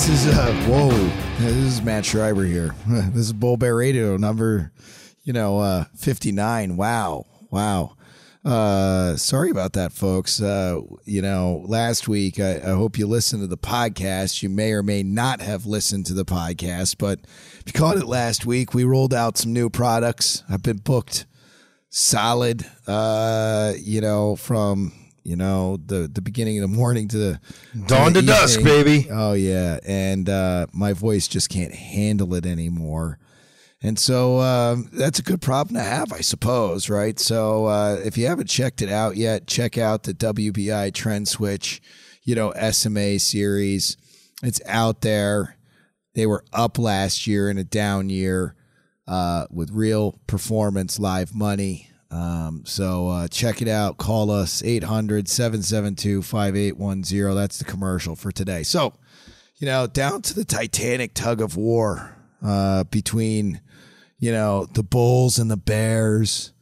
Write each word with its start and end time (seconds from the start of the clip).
This 0.00 0.26
is 0.26 0.34
uh 0.34 0.50
whoa. 0.66 0.88
This 1.40 1.56
is 1.56 1.82
Matt 1.82 2.06
Schreiber 2.06 2.44
here. 2.44 2.74
This 2.86 3.26
is 3.26 3.32
Bull 3.34 3.58
Bear 3.58 3.76
Radio 3.76 4.16
number, 4.16 4.72
you 5.24 5.34
know, 5.34 5.58
uh 5.58 5.84
59. 5.94 6.78
Wow. 6.78 7.26
Wow. 7.50 7.96
Uh 8.42 9.16
sorry 9.16 9.50
about 9.50 9.74
that 9.74 9.92
folks. 9.92 10.40
Uh 10.40 10.80
you 11.04 11.20
know, 11.20 11.62
last 11.66 12.08
week 12.08 12.40
I, 12.40 12.56
I 12.56 12.70
hope 12.70 12.96
you 12.96 13.06
listened 13.06 13.42
to 13.42 13.46
the 13.46 13.58
podcast. 13.58 14.42
You 14.42 14.48
may 14.48 14.72
or 14.72 14.82
may 14.82 15.02
not 15.02 15.42
have 15.42 15.66
listened 15.66 16.06
to 16.06 16.14
the 16.14 16.24
podcast, 16.24 16.96
but 16.96 17.18
if 17.58 17.64
you 17.66 17.74
caught 17.74 17.98
it 17.98 18.06
last 18.06 18.46
week, 18.46 18.72
we 18.72 18.84
rolled 18.84 19.12
out 19.12 19.36
some 19.36 19.52
new 19.52 19.68
products. 19.68 20.44
I've 20.48 20.62
been 20.62 20.78
booked 20.78 21.26
solid 21.90 22.64
uh 22.86 23.74
you 23.76 24.00
know 24.00 24.34
from 24.36 24.92
you 25.24 25.36
know 25.36 25.78
the 25.84 26.08
the 26.12 26.20
beginning 26.20 26.58
of 26.58 26.70
the 26.70 26.76
morning 26.76 27.08
to 27.08 27.18
the 27.18 27.40
Dawn 27.86 28.12
the 28.12 28.20
to 28.20 28.26
dusk, 28.26 28.62
baby. 28.62 29.08
Oh 29.10 29.32
yeah, 29.32 29.78
and 29.86 30.28
uh, 30.28 30.66
my 30.72 30.92
voice 30.92 31.28
just 31.28 31.48
can't 31.48 31.74
handle 31.74 32.34
it 32.34 32.46
anymore. 32.46 33.18
And 33.82 33.98
so 33.98 34.40
um, 34.40 34.90
that's 34.92 35.18
a 35.18 35.22
good 35.22 35.40
problem 35.40 35.74
to 35.76 35.82
have, 35.82 36.12
I 36.12 36.20
suppose, 36.20 36.90
right? 36.90 37.18
So 37.18 37.64
uh, 37.64 37.98
if 38.04 38.18
you 38.18 38.26
haven't 38.26 38.48
checked 38.48 38.82
it 38.82 38.90
out 38.90 39.16
yet, 39.16 39.46
check 39.46 39.78
out 39.78 40.02
the 40.02 40.12
WBI 40.12 40.92
Trend 40.92 41.28
Switch, 41.28 41.80
you 42.22 42.34
know, 42.34 42.52
SMA 42.70 43.18
series. 43.18 43.96
It's 44.42 44.60
out 44.66 45.00
there. 45.00 45.56
They 46.14 46.26
were 46.26 46.44
up 46.52 46.78
last 46.78 47.26
year 47.26 47.48
in 47.48 47.56
a 47.56 47.64
down 47.64 48.10
year 48.10 48.54
uh, 49.06 49.46
with 49.50 49.70
real 49.70 50.18
performance, 50.26 50.98
live 50.98 51.34
money. 51.34 51.89
Um, 52.10 52.62
so 52.66 53.08
uh, 53.08 53.28
check 53.28 53.62
it 53.62 53.68
out. 53.68 53.96
Call 53.96 54.30
us 54.30 54.62
800 54.62 55.28
772 55.28 56.22
5810. 56.22 57.34
That's 57.34 57.58
the 57.58 57.64
commercial 57.64 58.16
for 58.16 58.32
today. 58.32 58.62
So, 58.62 58.94
you 59.58 59.66
know, 59.66 59.86
down 59.86 60.22
to 60.22 60.34
the 60.34 60.44
Titanic 60.44 61.14
tug 61.14 61.40
of 61.40 61.56
war 61.56 62.16
uh, 62.44 62.84
between, 62.84 63.60
you 64.18 64.32
know, 64.32 64.66
the 64.66 64.82
Bulls 64.82 65.38
and 65.38 65.50
the 65.50 65.56
Bears. 65.56 66.52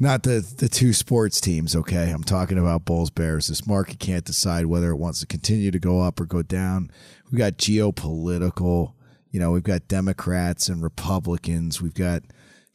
Not 0.00 0.24
the, 0.24 0.40
the 0.40 0.68
two 0.68 0.92
sports 0.92 1.40
teams, 1.40 1.76
okay? 1.76 2.10
I'm 2.10 2.24
talking 2.24 2.58
about 2.58 2.84
Bulls 2.84 3.10
Bears. 3.10 3.46
This 3.46 3.64
market 3.64 4.00
can't 4.00 4.24
decide 4.24 4.66
whether 4.66 4.90
it 4.90 4.96
wants 4.96 5.20
to 5.20 5.26
continue 5.26 5.70
to 5.70 5.78
go 5.78 6.00
up 6.00 6.18
or 6.18 6.26
go 6.26 6.42
down. 6.42 6.90
We've 7.30 7.38
got 7.38 7.58
geopolitical, 7.58 8.94
you 9.30 9.38
know, 9.38 9.52
we've 9.52 9.62
got 9.62 9.86
Democrats 9.86 10.68
and 10.68 10.82
Republicans. 10.82 11.80
We've 11.80 11.94
got, 11.94 12.22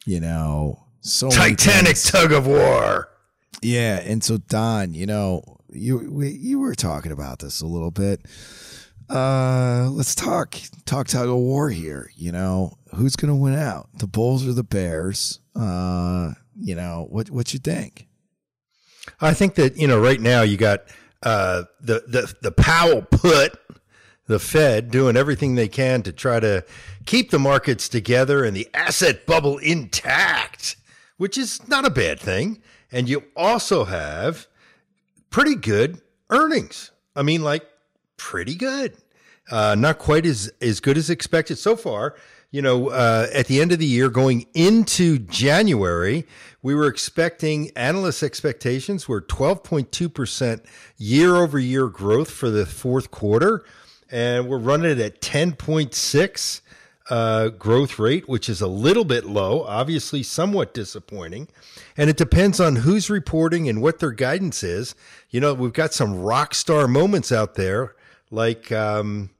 you 0.06 0.22
know, 0.22 0.86
so 1.02 1.30
Titanic 1.30 1.98
tug 1.98 2.32
of 2.32 2.48
war. 2.48 3.10
Yeah, 3.62 4.00
and 4.00 4.24
so 4.24 4.38
Don, 4.38 4.94
you 4.94 5.06
know, 5.06 5.44
you 5.72 6.12
we, 6.12 6.30
you 6.30 6.60
were 6.60 6.76
talking 6.76 7.12
about 7.12 7.40
this 7.40 7.62
a 7.62 7.68
little 7.68 7.92
bit. 7.92 8.22
Uh, 9.10 9.90
let's 9.92 10.16
talk 10.16 10.56
talk 10.86 11.08
tug 11.08 11.30
of 11.30 11.36
war 11.36 11.70
here. 11.70 12.12
You 12.16 12.32
know, 12.32 12.78
who's 12.96 13.16
going 13.16 13.34
to 13.34 13.40
win 13.40 13.56
out? 13.56 13.90
The 13.96 14.08
Bulls 14.08 14.48
or 14.48 14.54
the 14.54 14.64
Bears? 14.64 15.40
Uh, 15.56 16.34
you 16.60 16.76
know, 16.76 17.08
what 17.10 17.30
what 17.30 17.54
you 17.54 17.60
think? 17.60 18.08
I 19.22 19.34
think 19.34 19.56
that, 19.56 19.78
you 19.78 19.88
know, 19.88 20.00
right 20.00 20.20
now 20.20 20.42
you 20.42 20.58
got 20.58 20.82
uh, 21.24 21.64
the, 21.82 22.04
the, 22.08 22.34
the 22.42 22.52
Powell 22.52 23.02
put, 23.02 23.58
the 24.28 24.40
Fed 24.40 24.92
doing 24.92 25.18
everything 25.18 25.56
they 25.56 25.68
can 25.68 26.04
to 26.04 26.12
try 26.12 26.40
to 26.40 26.64
keep 27.06 27.32
the 27.32 27.40
markets 27.40 27.90
together 27.90 28.44
and 28.44 28.56
the 28.56 28.68
asset 28.74 29.26
bubble 29.26 29.58
intact, 29.58 30.76
which 31.20 31.38
is 31.38 31.68
not 31.68 31.86
a 31.86 31.90
bad 31.90 32.18
thing. 32.18 32.62
And 32.92 33.08
you 33.10 33.26
also 33.36 33.84
have 33.84 34.48
pretty 35.30 35.54
good 35.54 36.02
earnings. 36.30 36.92
I 37.14 37.24
mean, 37.24 37.44
like 37.44 37.68
pretty 38.16 38.56
good. 38.56 38.96
Uh, 39.52 39.76
not 39.78 40.00
quite 40.00 40.26
as, 40.26 40.50
as 40.62 40.80
good 40.80 40.98
as 40.98 41.10
expected 41.10 41.58
so 41.58 41.76
far. 41.76 42.16
You 42.52 42.62
know, 42.62 42.88
uh, 42.88 43.28
at 43.34 43.48
the 43.48 43.60
end 43.60 43.74
of 43.74 43.80
the 43.80 43.86
year, 43.86 44.10
going 44.10 44.48
into 44.54 45.20
January, 45.20 46.26
we 46.62 46.74
were 46.74 46.88
expecting 46.88 47.70
analysts' 47.76 48.24
expectations 48.24 49.10
were 49.10 49.22
12.2% 49.22 50.64
year 50.98 51.36
over 51.36 51.60
year 51.60 51.88
growth 51.88 52.32
for 52.32 52.50
the 52.50 52.66
fourth 52.66 53.12
quarter. 53.12 53.66
And 54.10 54.48
we're 54.48 54.58
running 54.58 55.02
at 55.02 55.20
10.6 55.20 56.62
uh, 57.10 57.50
growth 57.50 57.98
rate, 57.98 58.30
which 58.30 58.48
is 58.48 58.62
a 58.62 58.68
little 58.68 59.04
bit 59.04 59.26
low, 59.26 59.64
obviously 59.64 60.24
somewhat 60.24 60.74
disappointing. 60.74 61.48
And 61.98 62.10
it 62.10 62.18
depends 62.18 62.60
on 62.60 62.78
who's 62.78 63.10
reporting 63.10 63.68
and 63.68 63.82
what 63.82 64.00
their 64.00 64.12
guidance 64.12 64.64
is. 64.64 64.96
You 65.30 65.42
know, 65.42 65.54
we've 65.54 65.74
got 65.74 65.94
some 65.94 66.22
rock 66.22 66.54
star 66.54 66.88
moments 66.88 67.32
out 67.32 67.56
there, 67.56 67.96
like 68.32 68.72
um, 68.72 69.32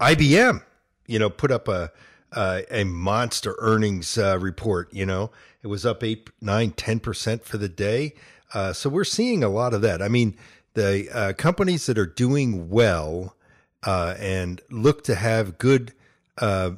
IBM. 0.00 0.62
You 1.06 1.18
know, 1.18 1.30
put 1.30 1.50
up 1.50 1.68
a 1.68 1.90
a 2.36 2.84
monster 2.84 3.56
earnings 3.58 4.18
uh, 4.18 4.38
report. 4.38 4.92
You 4.92 5.06
know, 5.06 5.30
it 5.62 5.68
was 5.68 5.86
up 5.86 6.04
eight, 6.04 6.28
nine, 6.40 6.72
ten 6.72 7.00
percent 7.00 7.44
for 7.44 7.56
the 7.56 7.68
day. 7.68 8.14
Uh, 8.52 8.72
so 8.72 8.90
we're 8.90 9.04
seeing 9.04 9.42
a 9.42 9.48
lot 9.48 9.74
of 9.74 9.82
that. 9.82 10.02
I 10.02 10.08
mean, 10.08 10.36
the 10.74 11.08
uh, 11.12 11.32
companies 11.34 11.86
that 11.86 11.98
are 11.98 12.06
doing 12.06 12.68
well 12.68 13.34
uh, 13.82 14.14
and 14.18 14.60
look 14.70 15.04
to 15.04 15.14
have 15.14 15.58
good 15.58 15.92
uh, 16.38 16.72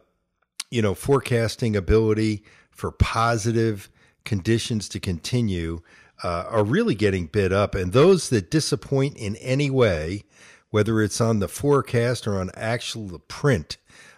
you 0.70 0.81
know, 0.81 0.94
forecasting 0.94 1.76
ability 1.76 2.44
for 2.70 2.91
positive 2.91 3.91
conditions 4.25 4.88
to 4.88 5.00
continue 5.00 5.82
uh, 6.22 6.44
are 6.48 6.64
really 6.64 6.94
getting 6.94 7.26
bid 7.26 7.53
up. 7.53 7.75
And 7.75 7.92
those 7.92 8.31
that 8.31 8.50
disappoint 8.50 9.16
in 9.16 9.36
any 9.36 9.70
way, 9.70 10.25
whether 10.70 11.03
it's 11.03 11.20
on 11.20 11.41
the 11.41 11.48
forecast 11.48 12.26
or 12.26 12.38
on 12.38 12.50
actual 12.54 13.06
the 13.06 13.19
print 13.19 13.76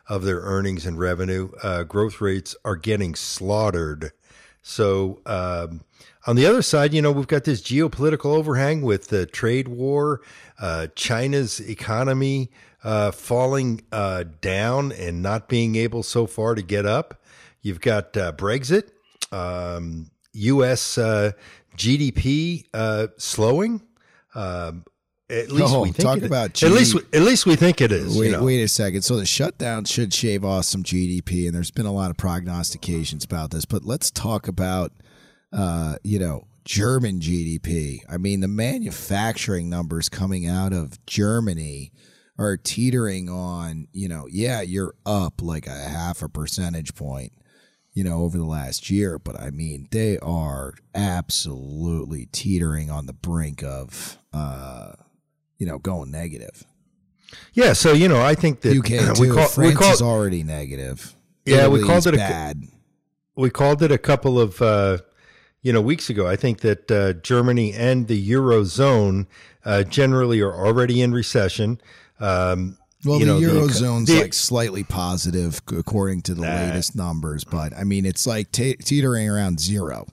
of 0.08 0.24
their 0.24 0.40
earnings 0.40 0.84
and 0.84 0.98
revenue, 0.98 1.50
uh, 1.62 1.84
growth 1.84 2.20
rates 2.20 2.54
are 2.64 2.76
getting 2.76 3.14
slaughtered. 3.14 4.12
So, 4.62 5.20
um, 5.26 5.82
on 6.24 6.36
the 6.36 6.46
other 6.46 6.62
side, 6.62 6.94
you 6.94 7.02
know, 7.02 7.10
we've 7.10 7.26
got 7.26 7.44
this 7.44 7.62
geopolitical 7.62 8.26
overhang 8.26 8.82
with 8.82 9.08
the 9.08 9.26
trade 9.26 9.66
war, 9.66 10.20
uh, 10.60 10.86
China's 10.94 11.58
economy 11.58 12.50
uh, 12.84 13.10
falling 13.12 13.82
uh, 13.92 14.24
down 14.40 14.92
and 14.92 15.22
not 15.22 15.48
being 15.48 15.76
able 15.76 16.02
so 16.02 16.26
far 16.26 16.54
to 16.54 16.62
get 16.62 16.84
up. 16.86 17.22
You've 17.62 17.80
got 17.80 18.16
uh, 18.16 18.32
Brexit, 18.32 18.88
um, 19.30 20.10
U.S. 20.32 20.98
uh, 20.98 21.32
GDP 21.76 22.64
uh, 22.74 23.08
slowing. 23.18 23.82
Um, 24.34 24.84
at 25.30 25.50
least 25.50 25.72
Oh, 25.72 25.82
we 25.82 25.92
think 25.92 25.96
talk 26.04 26.18
it- 26.18 26.24
about 26.24 26.62
at 26.62 26.70
least 26.72 26.94
GDP. 26.96 27.16
at 27.16 27.22
least 27.22 27.46
we 27.46 27.56
think 27.56 27.80
it 27.80 27.92
is. 27.92 28.18
Wait, 28.18 28.26
you 28.26 28.32
know. 28.32 28.44
wait 28.44 28.62
a 28.62 28.68
second. 28.68 29.02
So 29.02 29.16
the 29.16 29.24
shutdown 29.26 29.84
should 29.84 30.12
shave 30.12 30.44
off 30.44 30.64
some 30.66 30.82
GDP, 30.82 31.46
and 31.46 31.54
there's 31.54 31.70
been 31.70 31.86
a 31.86 31.92
lot 31.92 32.10
of 32.10 32.16
prognostications 32.16 33.24
about 33.24 33.50
this. 33.50 33.64
But 33.64 33.84
let's 33.84 34.10
talk 34.10 34.48
about, 34.48 34.92
uh, 35.52 35.96
you 36.02 36.18
know, 36.18 36.46
German 36.64 37.20
GDP. 37.20 38.00
I 38.10 38.18
mean, 38.18 38.40
the 38.40 38.48
manufacturing 38.48 39.70
numbers 39.70 40.08
coming 40.08 40.46
out 40.46 40.72
of 40.74 41.04
Germany 41.06 41.92
are 42.38 42.56
teetering 42.56 43.28
on. 43.28 43.88
You 43.92 44.08
know, 44.08 44.26
yeah, 44.30 44.60
you're 44.62 44.94
up 45.06 45.42
like 45.42 45.66
a 45.66 45.70
half 45.70 46.22
a 46.22 46.28
percentage 46.28 46.94
point. 46.94 47.32
You 47.94 48.04
know, 48.04 48.22
over 48.22 48.38
the 48.38 48.46
last 48.46 48.88
year, 48.88 49.18
but 49.18 49.38
I 49.38 49.50
mean, 49.50 49.86
they 49.90 50.16
are 50.20 50.72
absolutely 50.94 52.26
teetering 52.32 52.90
on 52.90 53.04
the 53.04 53.12
brink 53.12 53.62
of, 53.62 54.16
uh, 54.32 54.92
you 55.58 55.66
know, 55.66 55.78
going 55.78 56.10
negative. 56.10 56.64
Yeah, 57.52 57.74
so 57.74 57.92
you 57.92 58.08
know, 58.08 58.22
I 58.22 58.34
think 58.34 58.62
that 58.62 58.76
UK 58.78 59.18
we 59.20 59.26
too. 59.26 59.34
call, 59.34 59.46
France 59.48 59.56
we 59.68 59.74
call 59.74 59.92
is 59.92 60.00
already 60.00 60.42
negative. 60.42 61.14
Yeah, 61.44 61.68
we 61.68 61.82
called 61.82 62.06
it 62.06 62.14
a- 62.14 62.18
bad. 62.18 62.62
we 63.36 63.50
called 63.50 63.82
it 63.82 63.92
a 63.92 63.98
couple 63.98 64.40
of 64.40 64.62
uh, 64.62 64.98
you 65.60 65.72
know 65.72 65.80
weeks 65.82 66.08
ago. 66.08 66.26
I 66.26 66.36
think 66.36 66.60
that 66.60 66.90
uh, 66.90 67.12
Germany 67.14 67.72
and 67.74 68.08
the 68.08 68.30
eurozone 68.30 69.26
uh, 69.64 69.82
generally 69.82 70.40
are 70.40 70.54
already 70.54 71.02
in 71.02 71.12
recession. 71.12 71.78
Um, 72.22 72.78
well, 73.04 73.18
the 73.18 73.26
know, 73.26 73.40
eurozone's 73.40 74.08
the- 74.08 74.20
like 74.20 74.32
slightly 74.34 74.84
positive 74.84 75.60
according 75.76 76.22
to 76.22 76.34
the 76.34 76.42
latest 76.42 76.94
numbers, 76.94 77.44
but 77.44 77.76
I 77.76 77.84
mean 77.84 78.06
it's 78.06 78.26
like 78.26 78.52
teetering 78.52 79.28
around 79.28 79.60
zero. 79.60 80.06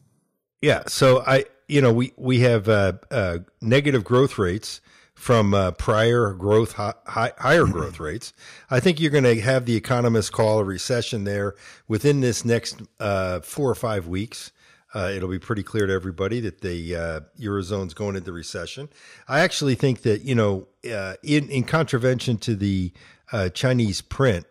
Yeah, 0.62 0.84
so 0.88 1.24
I 1.26 1.46
you 1.70 1.82
know, 1.82 1.94
we 1.94 2.12
we 2.18 2.40
have 2.42 2.68
uh, 2.68 2.94
uh, 3.12 3.38
negative 3.62 4.04
growth 4.04 4.38
rates 4.38 4.82
from 5.14 5.54
uh, 5.54 5.72
prior 5.72 6.34
growth 6.34 6.74
high, 6.74 6.94
higher 7.06 7.66
growth 7.72 8.00
rates. 8.00 8.34
I 8.70 8.80
think 8.80 9.00
you're 9.00 9.12
going 9.12 9.24
to 9.24 9.40
have 9.40 9.66
the 9.66 9.76
economists 9.76 10.32
call 10.32 10.60
a 10.60 10.64
recession 10.64 11.24
there 11.26 11.56
within 11.88 12.22
this 12.22 12.44
next 12.44 12.82
uh, 13.00 13.42
four 13.42 13.70
or 13.70 13.76
five 13.76 14.08
weeks. 14.08 14.52
Uh, 14.94 15.12
it'll 15.14 15.30
be 15.30 15.40
pretty 15.40 15.64
clear 15.64 15.86
to 15.86 15.94
everybody 15.94 16.40
that 16.40 16.62
the 16.62 16.96
uh, 16.96 17.20
eurozone's 17.40 17.94
going 17.94 18.16
into 18.16 18.32
recession. 18.32 18.90
I 19.28 19.42
actually 19.42 19.76
think 19.76 20.02
that 20.02 20.24
you 20.24 20.36
know, 20.36 20.68
uh, 20.92 21.16
in 21.24 21.50
in 21.50 21.64
contravention 21.64 22.38
to 22.40 22.56
the 22.56 22.92
uh, 23.32 23.50
Chinese 23.50 24.02
print, 24.02 24.46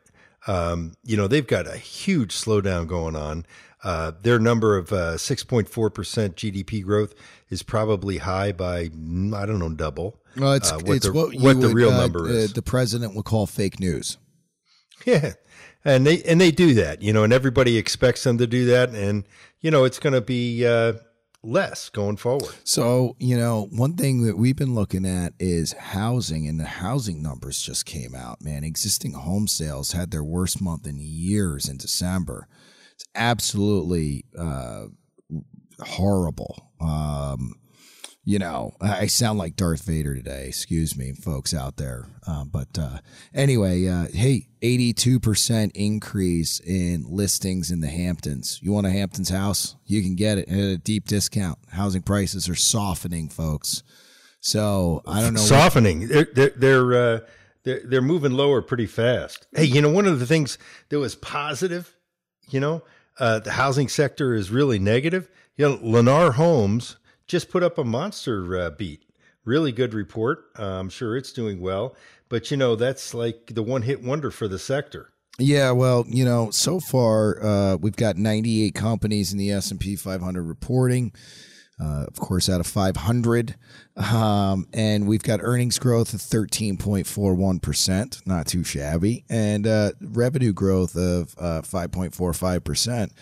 um, 0.46 0.94
you 1.04 1.16
know, 1.16 1.28
they've 1.28 1.46
got 1.46 1.66
a 1.66 1.76
huge 1.76 2.34
slowdown 2.34 2.86
going 2.86 3.16
on. 3.16 3.44
Uh, 3.84 4.12
their 4.22 4.40
number 4.40 4.76
of 4.76 4.92
uh, 4.92 5.14
6.4% 5.14 5.68
GDP 5.68 6.82
growth 6.82 7.14
is 7.48 7.62
probably 7.62 8.18
high 8.18 8.50
by, 8.50 8.88
mm, 8.88 9.32
I 9.32 9.46
don't 9.46 9.60
know, 9.60 9.68
double. 9.68 10.20
Well, 10.36 10.54
it's, 10.54 10.72
uh, 10.72 10.78
what 10.82 10.96
it's 10.96 11.06
the, 11.06 11.12
what, 11.12 11.34
what 11.34 11.60
the 11.60 11.68
would, 11.68 11.76
real 11.76 11.90
uh, 11.90 12.00
number 12.00 12.26
uh, 12.26 12.30
is. 12.30 12.52
the 12.54 12.62
president 12.62 13.14
would 13.14 13.24
call 13.24 13.46
fake 13.46 13.78
news. 13.78 14.18
Yeah. 15.04 15.34
And 15.84 16.04
they 16.04 16.22
and 16.24 16.40
they 16.40 16.50
do 16.50 16.74
that, 16.74 17.02
you 17.02 17.12
know, 17.12 17.22
and 17.22 17.32
everybody 17.32 17.78
expects 17.78 18.24
them 18.24 18.36
to 18.38 18.48
do 18.48 18.66
that 18.66 18.90
and 18.90 19.24
you 19.60 19.70
know, 19.70 19.84
it's 19.84 19.98
going 19.98 20.12
to 20.12 20.20
be 20.20 20.66
uh, 20.66 20.94
less 21.42 21.88
going 21.88 22.16
forward. 22.16 22.54
So, 22.64 23.16
you 23.18 23.36
know, 23.36 23.68
one 23.70 23.94
thing 23.94 24.22
that 24.24 24.36
we've 24.36 24.56
been 24.56 24.74
looking 24.74 25.06
at 25.06 25.32
is 25.38 25.72
housing, 25.72 26.46
and 26.46 26.58
the 26.58 26.66
housing 26.66 27.22
numbers 27.22 27.60
just 27.60 27.86
came 27.86 28.14
out, 28.14 28.42
man. 28.42 28.64
Existing 28.64 29.12
home 29.12 29.48
sales 29.48 29.92
had 29.92 30.10
their 30.10 30.24
worst 30.24 30.60
month 30.60 30.86
in 30.86 30.98
years 30.98 31.68
in 31.68 31.76
December. 31.76 32.48
It's 32.94 33.06
absolutely 33.14 34.24
uh, 34.36 34.86
horrible. 35.80 36.70
Um, 36.80 37.54
you 38.28 38.38
know, 38.38 38.74
I 38.78 39.06
sound 39.06 39.38
like 39.38 39.56
Darth 39.56 39.86
Vader 39.86 40.14
today. 40.14 40.48
Excuse 40.48 40.98
me, 40.98 41.12
folks 41.12 41.54
out 41.54 41.78
there. 41.78 42.04
Uh, 42.26 42.44
but 42.44 42.78
uh, 42.78 42.98
anyway, 43.32 43.86
uh, 43.88 44.06
hey, 44.12 44.48
82% 44.60 45.70
increase 45.74 46.60
in 46.60 47.06
listings 47.08 47.70
in 47.70 47.80
the 47.80 47.88
Hamptons. 47.88 48.60
You 48.62 48.70
want 48.72 48.86
a 48.86 48.90
Hamptons 48.90 49.30
house? 49.30 49.76
You 49.86 50.02
can 50.02 50.14
get 50.14 50.36
it 50.36 50.46
at 50.50 50.58
a 50.58 50.76
deep 50.76 51.06
discount. 51.06 51.58
Housing 51.70 52.02
prices 52.02 52.50
are 52.50 52.54
softening, 52.54 53.30
folks. 53.30 53.82
So 54.40 55.00
I 55.06 55.22
don't 55.22 55.32
know. 55.32 55.40
what- 55.40 55.48
Softening. 55.48 56.08
They're 56.08 56.28
they're 56.34 56.52
they're, 56.54 56.94
uh, 57.14 57.20
they're 57.64 57.80
they're 57.86 58.02
moving 58.02 58.32
lower 58.32 58.60
pretty 58.60 58.86
fast. 58.86 59.46
Hey, 59.54 59.64
you 59.64 59.80
know, 59.80 59.90
one 59.90 60.04
of 60.04 60.20
the 60.20 60.26
things 60.26 60.58
that 60.90 60.98
was 60.98 61.14
positive, 61.14 61.96
you 62.50 62.60
know, 62.60 62.82
uh, 63.18 63.38
the 63.38 63.52
housing 63.52 63.88
sector 63.88 64.34
is 64.34 64.50
really 64.50 64.78
negative. 64.78 65.30
You 65.56 65.70
know, 65.70 65.78
Lennar 65.78 66.34
Homes 66.34 66.98
just 67.28 67.50
put 67.50 67.62
up 67.62 67.78
a 67.78 67.84
monster 67.84 68.58
uh, 68.58 68.70
beat. 68.70 69.04
Really 69.44 69.70
good 69.70 69.94
report. 69.94 70.46
Uh, 70.58 70.64
I'm 70.64 70.88
sure 70.88 71.16
it's 71.16 71.32
doing 71.32 71.60
well, 71.60 71.94
but 72.28 72.50
you 72.50 72.56
know, 72.56 72.74
that's 72.74 73.14
like 73.14 73.52
the 73.54 73.62
one 73.62 73.82
hit 73.82 74.02
wonder 74.02 74.30
for 74.30 74.48
the 74.48 74.58
sector. 74.58 75.12
Yeah, 75.38 75.70
well, 75.70 76.04
you 76.08 76.24
know, 76.24 76.50
so 76.50 76.80
far 76.80 77.42
uh, 77.42 77.76
we've 77.76 77.96
got 77.96 78.16
98 78.16 78.74
companies 78.74 79.30
in 79.30 79.38
the 79.38 79.52
S&P 79.52 79.94
500 79.94 80.42
reporting. 80.42 81.12
Uh, 81.80 82.04
of 82.08 82.16
course, 82.16 82.48
out 82.48 82.58
of 82.58 82.66
500, 82.66 83.54
um, 83.96 84.66
and 84.72 85.06
we've 85.06 85.22
got 85.22 85.38
earnings 85.40 85.78
growth 85.78 86.12
of 86.12 86.18
13.41 86.18 87.62
percent, 87.62 88.20
not 88.26 88.48
too 88.48 88.64
shabby, 88.64 89.24
and 89.30 89.64
uh, 89.64 89.92
revenue 90.00 90.52
growth 90.52 90.96
of 90.96 91.36
uh, 91.38 91.62
5.45 91.62 92.64
percent. 92.64 93.12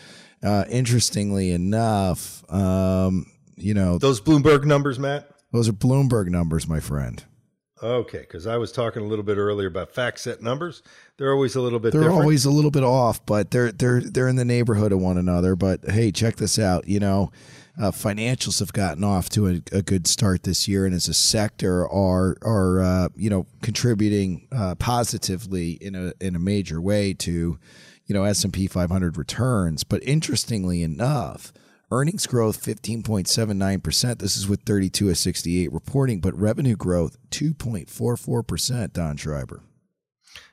Uh, 0.42 0.64
interestingly 0.70 1.50
enough, 1.50 2.50
um, 2.50 3.26
you 3.56 3.74
know, 3.74 3.98
Those 3.98 4.20
Bloomberg 4.20 4.64
numbers, 4.64 4.98
Matt. 4.98 5.28
those 5.52 5.68
are 5.68 5.72
Bloomberg 5.72 6.28
numbers, 6.28 6.68
my 6.68 6.80
friend. 6.80 7.24
Okay, 7.82 8.20
because 8.20 8.46
I 8.46 8.56
was 8.56 8.72
talking 8.72 9.02
a 9.02 9.06
little 9.06 9.22
bit 9.24 9.36
earlier 9.36 9.68
about 9.68 9.92
FactSet 9.92 10.40
numbers. 10.40 10.82
They're 11.18 11.32
always 11.32 11.56
a 11.56 11.60
little 11.60 11.78
bit 11.78 11.92
they're 11.92 12.02
different. 12.02 12.22
always 12.22 12.46
a 12.46 12.50
little 12.50 12.70
bit 12.70 12.82
off, 12.84 13.24
but 13.26 13.50
they're 13.50 13.70
they're 13.70 14.00
they're 14.00 14.28
in 14.28 14.36
the 14.36 14.46
neighborhood 14.46 14.92
of 14.92 15.00
one 15.00 15.18
another. 15.18 15.56
But 15.56 15.84
hey, 15.90 16.10
check 16.10 16.36
this 16.36 16.58
out. 16.58 16.88
You 16.88 17.00
know, 17.00 17.30
uh, 17.78 17.90
financials 17.90 18.60
have 18.60 18.72
gotten 18.72 19.04
off 19.04 19.28
to 19.30 19.46
a, 19.48 19.60
a 19.72 19.82
good 19.82 20.06
start 20.06 20.44
this 20.44 20.66
year, 20.66 20.86
and 20.86 20.94
as 20.94 21.06
a 21.06 21.12
sector 21.12 21.86
are 21.86 22.38
are 22.40 22.80
uh, 22.80 23.08
you 23.14 23.28
know 23.28 23.46
contributing 23.60 24.48
uh, 24.52 24.74
positively 24.76 25.72
in 25.72 25.94
a 25.94 26.14
in 26.18 26.34
a 26.34 26.38
major 26.38 26.80
way 26.80 27.12
to 27.12 27.58
you 28.06 28.14
know 28.14 28.24
S 28.24 28.42
and 28.42 28.54
P 28.54 28.66
500 28.68 29.18
returns. 29.18 29.84
But 29.84 30.02
interestingly 30.02 30.82
enough. 30.82 31.52
Earnings 31.90 32.26
growth 32.26 32.60
15.79%. 32.64 34.18
This 34.18 34.36
is 34.36 34.48
with 34.48 34.62
32 34.62 35.08
of 35.10 35.16
68 35.16 35.72
reporting, 35.72 36.20
but 36.20 36.36
revenue 36.36 36.74
growth 36.74 37.16
2.44%, 37.30 38.92
Don 38.92 39.16
Schreiber. 39.16 39.62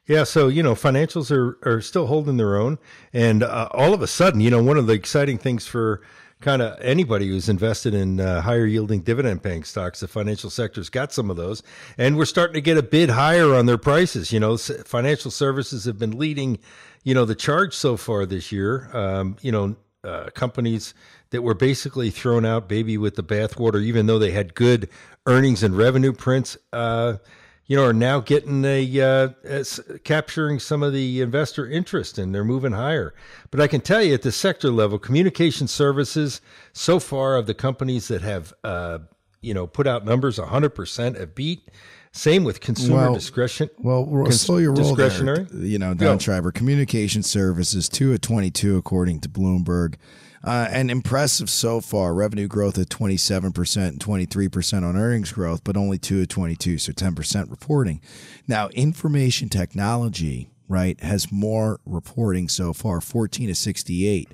Yeah, 0.06 0.26
so 0.26 0.50
you 0.50 0.62
know, 0.62 0.76
financials 0.76 1.32
are 1.32 1.58
are 1.64 1.80
still 1.80 2.08
holding 2.08 2.36
their 2.36 2.58
own, 2.58 2.78
and 3.14 3.42
uh, 3.42 3.70
all 3.72 3.94
of 3.94 4.02
a 4.02 4.08
sudden, 4.08 4.42
you 4.42 4.50
know, 4.50 4.62
one 4.62 4.78
of 4.78 4.86
the 4.86 4.94
exciting 4.94 5.38
things 5.38 5.66
for 5.66 6.02
kind 6.42 6.62
of 6.62 6.78
anybody 6.82 7.30
who's 7.30 7.48
invested 7.48 7.94
in 7.94 8.20
uh, 8.20 8.42
higher 8.42 8.66
yielding 8.66 9.00
dividend 9.00 9.42
paying 9.42 9.64
stocks, 9.64 10.02
the 10.02 10.08
financial 10.10 10.50
sector's 10.50 10.90
got 10.90 11.14
some 11.14 11.30
of 11.30 11.38
those, 11.38 11.64
and 11.98 12.18
we're 12.18 12.26
starting 12.26 12.54
to 12.54 12.62
get 12.62 12.78
a 12.78 12.84
bid 12.84 13.12
higher 13.12 13.56
on 13.56 13.66
their 13.66 13.78
prices. 13.78 14.34
You 14.34 14.42
know, 14.42 14.58
financial 14.58 15.32
services 15.32 15.86
have 15.86 15.98
been 15.98 16.18
leading, 16.20 16.60
you 17.04 17.14
know, 17.14 17.24
the 17.24 17.36
charge 17.36 17.74
so 17.74 17.96
far 17.96 18.26
this 18.26 18.52
year. 18.52 18.90
Um, 18.94 19.38
you 19.42 19.54
know, 19.54 19.78
uh, 20.04 20.30
companies 20.34 20.94
that 21.30 21.42
were 21.42 21.54
basically 21.54 22.10
thrown 22.10 22.46
out 22.46 22.68
baby 22.68 22.98
with 22.98 23.16
the 23.16 23.24
bathwater, 23.24 23.82
even 23.82 24.06
though 24.06 24.20
they 24.20 24.32
had 24.32 24.56
good 24.56 24.90
earnings 25.26 25.64
and 25.64 25.78
revenue 25.78 26.14
prints. 26.14 26.58
Uh, 26.72 27.18
you 27.66 27.78
know, 27.78 27.86
are 27.86 27.94
now 27.94 28.20
getting 28.20 28.66
a 28.66 29.02
uh, 29.02 29.30
as- 29.44 29.80
capturing 30.04 30.60
some 30.60 30.84
of 30.84 30.92
the 30.92 31.22
investor 31.22 31.66
interest, 31.70 32.18
and 32.18 32.36
they're 32.36 32.44
moving 32.44 32.74
higher. 32.74 33.14
But 33.52 33.62
I 33.62 33.68
can 33.68 33.82
tell 33.82 34.04
you, 34.04 34.14
at 34.14 34.22
the 34.22 34.34
sector 34.34 34.70
level, 34.70 35.00
communication 35.00 35.68
services 35.68 36.42
so 36.74 37.00
far 37.00 37.38
of 37.38 37.46
the 37.46 37.54
companies 37.54 38.10
that 38.10 38.22
have 38.22 38.54
uh, 38.64 39.00
you 39.42 39.54
know 39.54 39.66
put 39.66 39.88
out 39.88 40.06
numbers, 40.06 40.38
hundred 40.38 40.72
percent 40.72 41.18
have 41.18 41.36
beat. 41.36 41.70
Same 42.16 42.44
with 42.44 42.62
consumer 42.62 42.96
Well, 42.98 43.14
discretion. 43.16 43.70
Well, 43.80 44.06
cons- 44.06 44.40
slow 44.42 44.58
your 44.58 44.72
roll 44.74 44.94
discretionary. 44.96 45.48
there. 45.52 45.66
You 45.66 45.80
know, 45.80 45.96
Go. 45.96 46.06
Don 46.08 46.20
Schreiber, 46.20 46.52
communication 46.52 47.24
services, 47.24 47.90
2 47.90 48.14
of 48.14 48.22
22, 48.22 48.78
according 48.78 49.20
to 49.22 49.30
Bloomberg. 49.30 49.96
Uh, 50.44 50.68
and 50.70 50.92
impressive 50.92 51.50
so 51.50 51.80
far. 51.82 52.14
Revenue 52.14 52.48
growth 52.48 52.78
at 52.78 52.90
27% 52.90 53.88
and 53.88 54.00
23% 54.00 54.84
on 54.88 54.96
earnings 54.96 55.32
growth, 55.32 55.64
but 55.64 55.76
only 55.76 55.98
2 55.98 56.22
of 56.22 56.28
22, 56.28 56.78
so 56.78 56.92
10% 56.92 57.50
reporting. 57.50 58.00
Now, 58.48 58.68
information 58.70 59.50
technology, 59.50 60.50
right, 60.68 61.00
has 61.02 61.32
more 61.32 61.80
reporting 61.86 62.48
so 62.48 62.74
far, 62.74 63.02
14 63.02 63.50
of 63.50 63.58
68. 63.58 64.28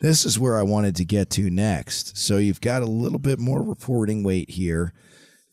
This 0.00 0.26
is 0.26 0.38
where 0.38 0.58
I 0.58 0.62
wanted 0.62 0.96
to 0.96 1.04
get 1.06 1.30
to 1.30 1.48
next. 1.48 2.18
So 2.18 2.36
you've 2.36 2.60
got 2.60 2.82
a 2.82 2.86
little 2.86 3.20
bit 3.20 3.38
more 3.38 3.62
reporting 3.62 4.22
weight 4.22 4.50
here. 4.50 4.92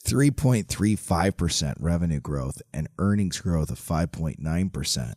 3.35% 0.06 1.76
revenue 1.80 2.20
growth 2.20 2.62
and 2.74 2.88
earnings 3.00 3.40
growth 3.40 3.70
of 3.70 3.80
5.9%. 3.80 5.14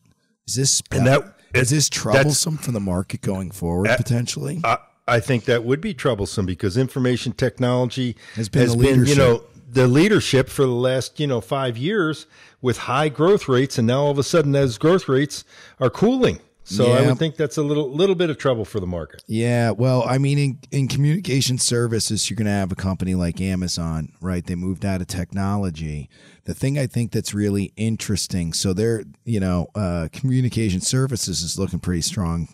Is 0.46 0.54
this 0.54 0.82
And 0.90 1.06
that- 1.06 1.32
is 1.54 1.70
this 1.70 1.88
troublesome 1.88 2.58
for 2.58 2.70
the 2.72 2.80
market 2.80 3.22
going 3.22 3.50
forward 3.50 3.88
potentially? 3.96 4.60
I, 4.62 4.78
I 5.08 5.20
think 5.20 5.44
that 5.46 5.64
would 5.64 5.80
be 5.80 5.94
troublesome 5.94 6.44
because 6.46 6.76
information 6.76 7.32
technology 7.32 8.16
Has 8.34 8.48
been 8.48 8.68
the 8.68 8.74
you 8.74 8.80
leadership. 8.80 9.16
know, 9.18 9.42
the 9.68 9.86
leadership 9.88 10.48
for 10.48 10.62
the 10.62 10.68
last, 10.68 11.18
you 11.18 11.26
know, 11.26 11.40
five 11.40 11.76
years 11.78 12.26
with 12.60 12.78
high 12.78 13.08
growth 13.08 13.48
rates, 13.48 13.78
and 13.78 13.86
now 13.86 14.02
all 14.02 14.10
of 14.10 14.18
a 14.18 14.22
sudden 14.22 14.52
those 14.52 14.76
growth 14.78 15.08
rates 15.08 15.44
are 15.80 15.90
cooling. 15.90 16.40
So 16.68 16.92
I 16.92 17.06
would 17.06 17.16
think 17.18 17.36
that's 17.36 17.58
a 17.58 17.62
little 17.62 17.88
little 17.92 18.16
bit 18.16 18.28
of 18.28 18.38
trouble 18.38 18.64
for 18.64 18.80
the 18.80 18.88
market. 18.88 19.22
Yeah, 19.28 19.70
well, 19.70 20.02
I 20.02 20.18
mean, 20.18 20.36
in, 20.36 20.58
in 20.72 20.88
communication 20.88 21.58
services, 21.58 22.28
you're 22.28 22.36
going 22.36 22.46
to 22.46 22.50
have 22.50 22.72
a 22.72 22.76
company 22.76 23.14
like 23.14 23.40
Amazon, 23.40 24.12
right? 24.20 24.44
They 24.44 24.56
moved 24.56 24.84
out 24.84 25.00
of 25.00 25.06
technology. 25.06 26.10
The 26.44 26.54
thing 26.54 26.76
I 26.76 26.88
think 26.88 27.12
that's 27.12 27.32
really 27.32 27.72
interesting, 27.76 28.52
so 28.52 28.72
they're, 28.72 29.04
you 29.24 29.38
know, 29.38 29.68
uh, 29.76 30.08
communication 30.12 30.80
services 30.80 31.42
is 31.42 31.56
looking 31.56 31.78
pretty 31.78 32.02
strong. 32.02 32.48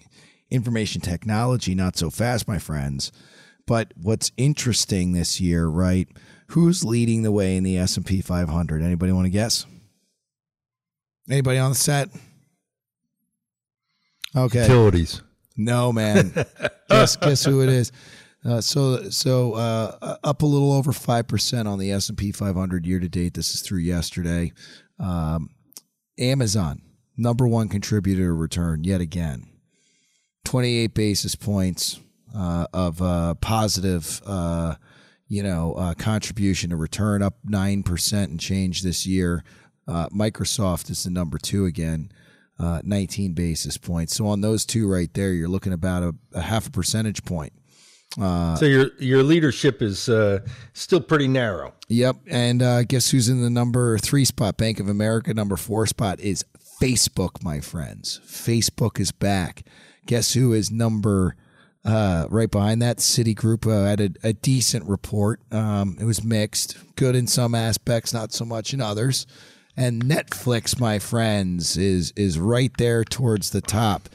Information 0.50 1.00
technology, 1.00 1.74
not 1.74 1.96
so 1.96 2.10
fast, 2.10 2.46
my 2.46 2.58
friends. 2.58 3.12
But 3.66 3.94
what's 3.96 4.30
interesting 4.36 5.12
this 5.12 5.40
year, 5.40 5.66
right? 5.66 6.06
Who's 6.48 6.84
leading 6.84 7.22
the 7.22 7.32
way 7.32 7.56
in 7.56 7.64
the 7.64 7.78
S 7.78 7.96
and 7.96 8.04
P 8.04 8.20
500? 8.20 8.82
Anybody 8.82 9.12
want 9.12 9.24
to 9.24 9.30
guess? 9.30 9.64
Anybody 11.30 11.58
on 11.58 11.70
the 11.70 11.76
set? 11.76 12.10
Okay. 14.34 14.62
Utilities. 14.62 15.22
No, 15.56 15.92
man. 15.92 16.32
guess 16.88 17.16
guess 17.16 17.44
who 17.44 17.62
it 17.62 17.68
is. 17.68 17.92
Uh, 18.44 18.60
so 18.60 19.10
so 19.10 19.54
uh, 19.54 20.16
up 20.24 20.42
a 20.42 20.46
little 20.46 20.72
over 20.72 20.92
five 20.92 21.28
percent 21.28 21.68
on 21.68 21.78
the 21.78 21.92
S 21.92 22.08
and 22.08 22.18
P 22.18 22.32
500 22.32 22.86
year 22.86 22.98
to 22.98 23.08
date. 23.08 23.34
This 23.34 23.54
is 23.54 23.60
through 23.60 23.80
yesterday. 23.80 24.52
Um, 24.98 25.50
Amazon 26.18 26.82
number 27.16 27.46
one 27.46 27.68
contributor 27.68 28.26
to 28.26 28.32
return 28.32 28.84
yet 28.84 29.00
again. 29.00 29.46
28 30.44 30.94
basis 30.94 31.34
points 31.34 32.00
uh, 32.36 32.66
of 32.72 33.00
uh, 33.00 33.34
positive, 33.34 34.20
uh, 34.26 34.74
you 35.28 35.42
know, 35.42 35.74
uh, 35.74 35.94
contribution 35.94 36.70
to 36.70 36.76
return 36.76 37.22
up 37.22 37.34
9% 37.46 38.24
and 38.24 38.40
change 38.40 38.82
this 38.82 39.06
year. 39.06 39.44
Uh, 39.86 40.08
Microsoft 40.08 40.90
is 40.90 41.04
the 41.04 41.10
number 41.10 41.38
two 41.38 41.64
again, 41.64 42.10
uh, 42.62 42.80
19 42.84 43.32
basis 43.32 43.76
points. 43.76 44.14
So 44.14 44.26
on 44.28 44.40
those 44.40 44.64
two 44.64 44.88
right 44.88 45.12
there, 45.14 45.32
you're 45.32 45.48
looking 45.48 45.72
about 45.72 46.02
a, 46.02 46.14
a 46.32 46.42
half 46.42 46.68
a 46.68 46.70
percentage 46.70 47.24
point. 47.24 47.52
Uh, 48.20 48.54
so 48.56 48.66
your 48.66 48.90
your 48.98 49.22
leadership 49.22 49.80
is 49.80 50.08
uh, 50.08 50.40
still 50.74 51.00
pretty 51.00 51.28
narrow. 51.28 51.72
Yep, 51.88 52.16
and 52.26 52.62
uh, 52.62 52.82
guess 52.82 53.10
who's 53.10 53.28
in 53.30 53.40
the 53.42 53.48
number 53.48 53.96
three 53.98 54.26
spot? 54.26 54.58
Bank 54.58 54.80
of 54.80 54.88
America. 54.88 55.32
Number 55.32 55.56
four 55.56 55.86
spot 55.86 56.20
is 56.20 56.44
Facebook, 56.80 57.42
my 57.42 57.60
friends. 57.60 58.20
Facebook 58.26 59.00
is 59.00 59.12
back. 59.12 59.62
Guess 60.06 60.34
who 60.34 60.52
is 60.52 60.70
number 60.70 61.36
uh, 61.86 62.26
right 62.28 62.50
behind 62.50 62.82
that? 62.82 62.98
Citigroup 62.98 63.66
uh, 63.66 63.86
had 63.86 64.00
a, 64.00 64.10
a 64.28 64.32
decent 64.34 64.86
report. 64.86 65.40
Um, 65.50 65.96
it 65.98 66.04
was 66.04 66.22
mixed, 66.22 66.76
good 66.96 67.16
in 67.16 67.26
some 67.26 67.54
aspects, 67.54 68.12
not 68.12 68.32
so 68.32 68.44
much 68.44 68.74
in 68.74 68.82
others. 68.82 69.26
And 69.76 70.04
Netflix, 70.04 70.78
my 70.78 70.98
friends, 70.98 71.76
is 71.76 72.12
is 72.16 72.38
right 72.38 72.72
there 72.76 73.04
towards 73.04 73.50
the 73.50 73.60
top. 73.60 74.08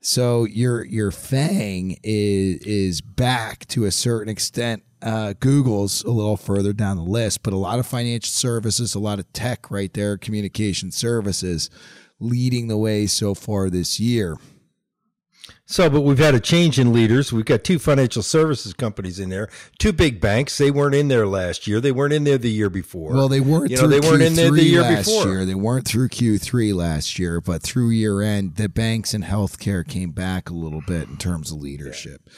So 0.00 0.44
your 0.44 0.84
your 0.84 1.10
Fang 1.10 1.98
is 2.02 2.58
is 2.62 3.00
back 3.00 3.66
to 3.68 3.84
a 3.84 3.90
certain 3.90 4.30
extent. 4.30 4.82
Uh, 5.02 5.34
Google's 5.38 6.02
a 6.04 6.10
little 6.10 6.36
further 6.36 6.72
down 6.72 6.96
the 6.96 7.02
list, 7.02 7.42
but 7.42 7.52
a 7.52 7.56
lot 7.56 7.78
of 7.78 7.86
financial 7.86 8.30
services, 8.30 8.94
a 8.94 9.00
lot 9.00 9.18
of 9.18 9.32
tech 9.32 9.70
right 9.70 9.92
there, 9.92 10.16
communication 10.16 10.92
services, 10.92 11.70
leading 12.20 12.68
the 12.68 12.76
way 12.76 13.06
so 13.06 13.34
far 13.34 13.68
this 13.68 13.98
year. 14.00 14.36
So, 15.72 15.88
but 15.88 16.02
we've 16.02 16.18
had 16.18 16.34
a 16.34 16.40
change 16.40 16.78
in 16.78 16.92
leaders. 16.92 17.32
We've 17.32 17.46
got 17.46 17.64
two 17.64 17.78
financial 17.78 18.22
services 18.22 18.74
companies 18.74 19.18
in 19.18 19.30
there, 19.30 19.48
two 19.78 19.94
big 19.94 20.20
banks. 20.20 20.58
They 20.58 20.70
weren't 20.70 20.94
in 20.94 21.08
there 21.08 21.26
last 21.26 21.66
year. 21.66 21.80
They 21.80 21.92
weren't 21.92 22.12
in 22.12 22.24
there 22.24 22.36
the 22.36 22.50
year 22.50 22.68
before. 22.68 23.14
Well, 23.14 23.26
they 23.26 23.40
weren't. 23.40 23.70
You 23.70 23.78
know, 23.78 23.86
they 23.86 23.98
weren't 23.98 24.20
Q3 24.20 24.26
in 24.26 24.34
there 24.34 24.50
the 24.50 24.64
year 24.64 24.96
before. 24.96 25.28
Year. 25.28 25.46
They 25.46 25.54
weren't 25.54 25.88
through 25.88 26.10
Q3 26.10 26.74
last 26.74 27.18
year, 27.18 27.40
but 27.40 27.62
through 27.62 27.88
year 27.88 28.20
end, 28.20 28.56
the 28.56 28.68
banks 28.68 29.14
and 29.14 29.24
healthcare 29.24 29.86
came 29.86 30.10
back 30.10 30.50
a 30.50 30.52
little 30.52 30.82
bit 30.86 31.08
in 31.08 31.16
terms 31.16 31.50
of 31.50 31.62
leadership. 31.62 32.20
Yeah. 32.26 32.32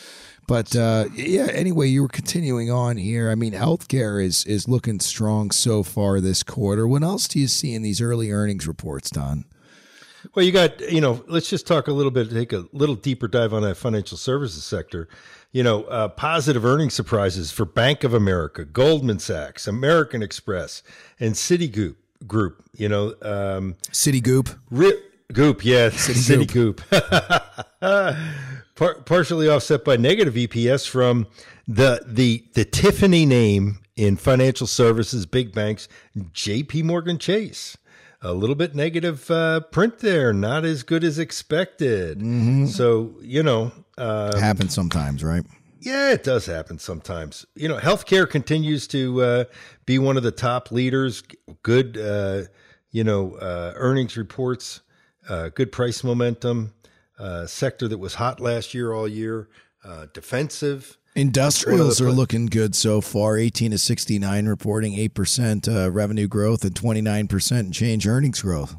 But 0.47 0.77
uh, 0.77 1.07
yeah, 1.13 1.49
anyway, 1.51 1.89
you 1.89 2.03
were 2.03 2.09
continuing 2.09 2.71
on 2.71 2.99
here. 2.99 3.33
I 3.33 3.35
mean, 3.35 3.53
healthcare 3.53 4.23
is 4.23 4.45
is 4.45 4.69
looking 4.69 5.01
strong 5.01 5.51
so 5.51 5.83
far 5.83 6.21
this 6.21 6.45
quarter. 6.45 6.87
What 6.87 7.03
else 7.03 7.27
do 7.27 7.41
you 7.41 7.49
see 7.49 7.75
in 7.75 7.83
these 7.83 8.01
early 8.01 8.31
earnings 8.31 8.69
reports, 8.69 9.11
Don? 9.11 9.45
Well, 10.35 10.45
you 10.45 10.53
got, 10.53 10.81
you 10.91 11.01
know, 11.01 11.25
let's 11.29 11.51
just 11.51 11.67
talk 11.67 11.89
a 11.89 11.93
little 11.93 12.11
bit, 12.11 12.31
take 12.31 12.53
a 12.53 12.67
little 12.73 12.95
deeper 12.95 13.29
dive 13.29 13.53
on 13.53 13.63
that 13.63 13.77
financial 13.77 14.17
services 14.17 14.65
sector. 14.65 15.09
You 15.53 15.63
know, 15.63 15.85
uh, 15.85 16.09
positive 16.09 16.65
earnings 16.65 16.95
surprises 16.95 17.51
for 17.53 17.65
Bank 17.65 18.03
of 18.05 18.15
America, 18.15 18.65
Goldman 18.65 19.19
Sachs, 19.19 19.67
American 19.67 20.23
Express, 20.23 20.83
and 21.21 21.35
Citigroup. 21.35 21.97
Group, 22.27 22.65
you 22.75 22.89
know, 22.89 23.15
um, 23.23 23.77
Citigroup. 23.91 24.57
Ri- 24.71 24.99
Goop, 25.33 25.65
yeah, 25.65 25.89
Citigroup. 25.91 26.81
Par- 27.81 28.95
partially 29.05 29.49
offset 29.49 29.85
by 29.85 29.97
negative 29.97 30.35
EPS 30.35 30.89
from 30.89 31.27
the 31.69 32.03
the 32.07 32.45
the 32.55 32.65
Tiffany 32.65 33.27
name 33.27 33.79
in 33.97 34.17
financial 34.17 34.67
services, 34.67 35.27
big 35.27 35.53
banks, 35.53 35.87
J.P. 36.33 36.83
Morgan 36.83 37.19
Chase 37.19 37.77
a 38.25 38.33
little 38.33 38.57
bit 38.57 38.75
negative 38.75 39.31
uh, 39.31 39.61
print 39.61 39.99
there, 39.99 40.33
not 40.33 40.65
as 40.65 40.83
good 40.83 41.05
as 41.05 41.19
expected. 41.19 42.19
Mm-hmm. 42.19 42.67
So 42.67 43.15
you 43.21 43.43
know, 43.43 43.71
um, 43.99 44.39
happens 44.41 44.75
sometimes, 44.75 45.23
right? 45.23 45.45
Yeah, 45.81 46.13
it 46.13 46.25
does 46.25 46.47
happen 46.47 46.79
sometimes. 46.79 47.45
You 47.55 47.69
know, 47.69 47.77
healthcare 47.77 48.29
continues 48.29 48.87
to 48.89 49.23
uh, 49.23 49.45
be 49.85 49.99
one 49.99 50.17
of 50.17 50.23
the 50.23 50.31
top 50.33 50.73
leaders. 50.73 51.23
Good, 51.63 51.99
uh, 51.99 52.45
you 52.91 53.05
know, 53.05 53.35
uh, 53.35 53.75
earnings 53.77 54.17
reports, 54.17 54.81
uh, 55.29 55.51
good 55.51 55.71
price 55.71 56.03
momentum. 56.03 56.73
Uh, 57.19 57.47
sector 57.47 57.87
that 57.87 57.99
was 57.99 58.15
hot 58.15 58.41
last 58.41 58.75
year, 58.75 58.93
all 58.93 59.07
year. 59.07 59.49
defensive. 60.15 60.97
Industrials 61.17 62.01
are 62.01 62.11
looking 62.11 62.47
good 62.47 62.75
so 62.75 63.01
far. 63.01 63.37
18 63.37 63.71
to 63.71 63.79
69 63.79 64.47
reporting 64.47 64.97
8% 64.97 65.69
uh, 65.69 65.91
revenue 65.91 66.27
growth 66.27 66.65
and 66.65 66.75
29% 66.75 67.73
change 67.73 68.07
earnings 68.07 68.43
growth. 68.43 68.77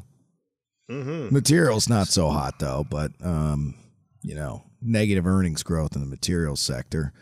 Mm-hmm. 0.90 1.34
Materials 1.34 1.88
not 1.88 2.08
so 2.08 2.28
hot 2.28 2.58
though, 2.58 2.84
but 2.88 3.12
um, 3.24 3.74
you 4.22 4.34
know, 4.34 4.64
negative 4.80 5.26
earnings 5.26 5.62
growth 5.62 5.96
in 5.96 6.00
the 6.00 6.06
materials 6.06 6.60
sector. 6.60 7.12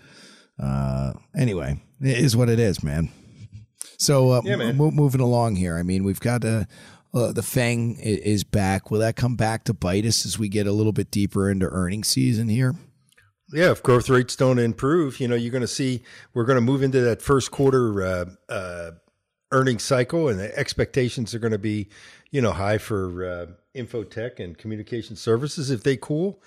Uh, 0.62 1.12
anyway, 1.36 1.80
it 2.00 2.18
is 2.18 2.36
what 2.36 2.48
it 2.48 2.58
is, 2.58 2.82
man. 2.82 3.10
So 3.98 4.30
uh, 4.30 4.42
yeah, 4.44 4.56
man. 4.56 4.80
M- 4.80 4.94
moving 4.94 5.20
along 5.20 5.56
here, 5.56 5.76
I 5.78 5.82
mean, 5.82 6.04
we've 6.04 6.20
got 6.20 6.44
uh, 6.44 6.64
uh, 7.14 7.32
the 7.32 7.42
Fang 7.42 7.96
is 8.00 8.44
back. 8.44 8.90
Will 8.90 9.00
that 9.00 9.16
come 9.16 9.36
back 9.36 9.64
to 9.64 9.74
bite 9.74 10.04
us 10.04 10.26
as 10.26 10.38
we 10.38 10.48
get 10.48 10.66
a 10.66 10.72
little 10.72 10.92
bit 10.92 11.10
deeper 11.10 11.48
into 11.48 11.66
earnings 11.66 12.08
season 12.08 12.48
here? 12.48 12.74
Yeah, 13.52 13.70
if 13.70 13.82
growth 13.82 14.08
rates 14.08 14.36
don't 14.36 14.58
improve, 14.58 15.20
you 15.20 15.28
know, 15.28 15.34
you're 15.34 15.52
going 15.52 15.60
to 15.60 15.68
see 15.68 16.02
we're 16.32 16.44
going 16.44 16.56
to 16.56 16.62
move 16.62 16.82
into 16.82 17.00
that 17.02 17.20
first 17.20 17.50
quarter 17.50 18.02
uh, 18.02 18.24
uh, 18.48 18.90
earnings 19.52 19.82
cycle, 19.82 20.28
and 20.28 20.40
the 20.40 20.56
expectations 20.58 21.34
are 21.34 21.38
going 21.38 21.52
to 21.52 21.58
be, 21.58 21.88
you 22.30 22.40
know, 22.40 22.52
high 22.52 22.78
for 22.78 23.24
uh, 23.24 23.46
infotech 23.78 24.40
and 24.40 24.56
communication 24.56 25.14
services. 25.14 25.70
If 25.70 25.82
they 25.82 25.96
cool, 25.96 26.42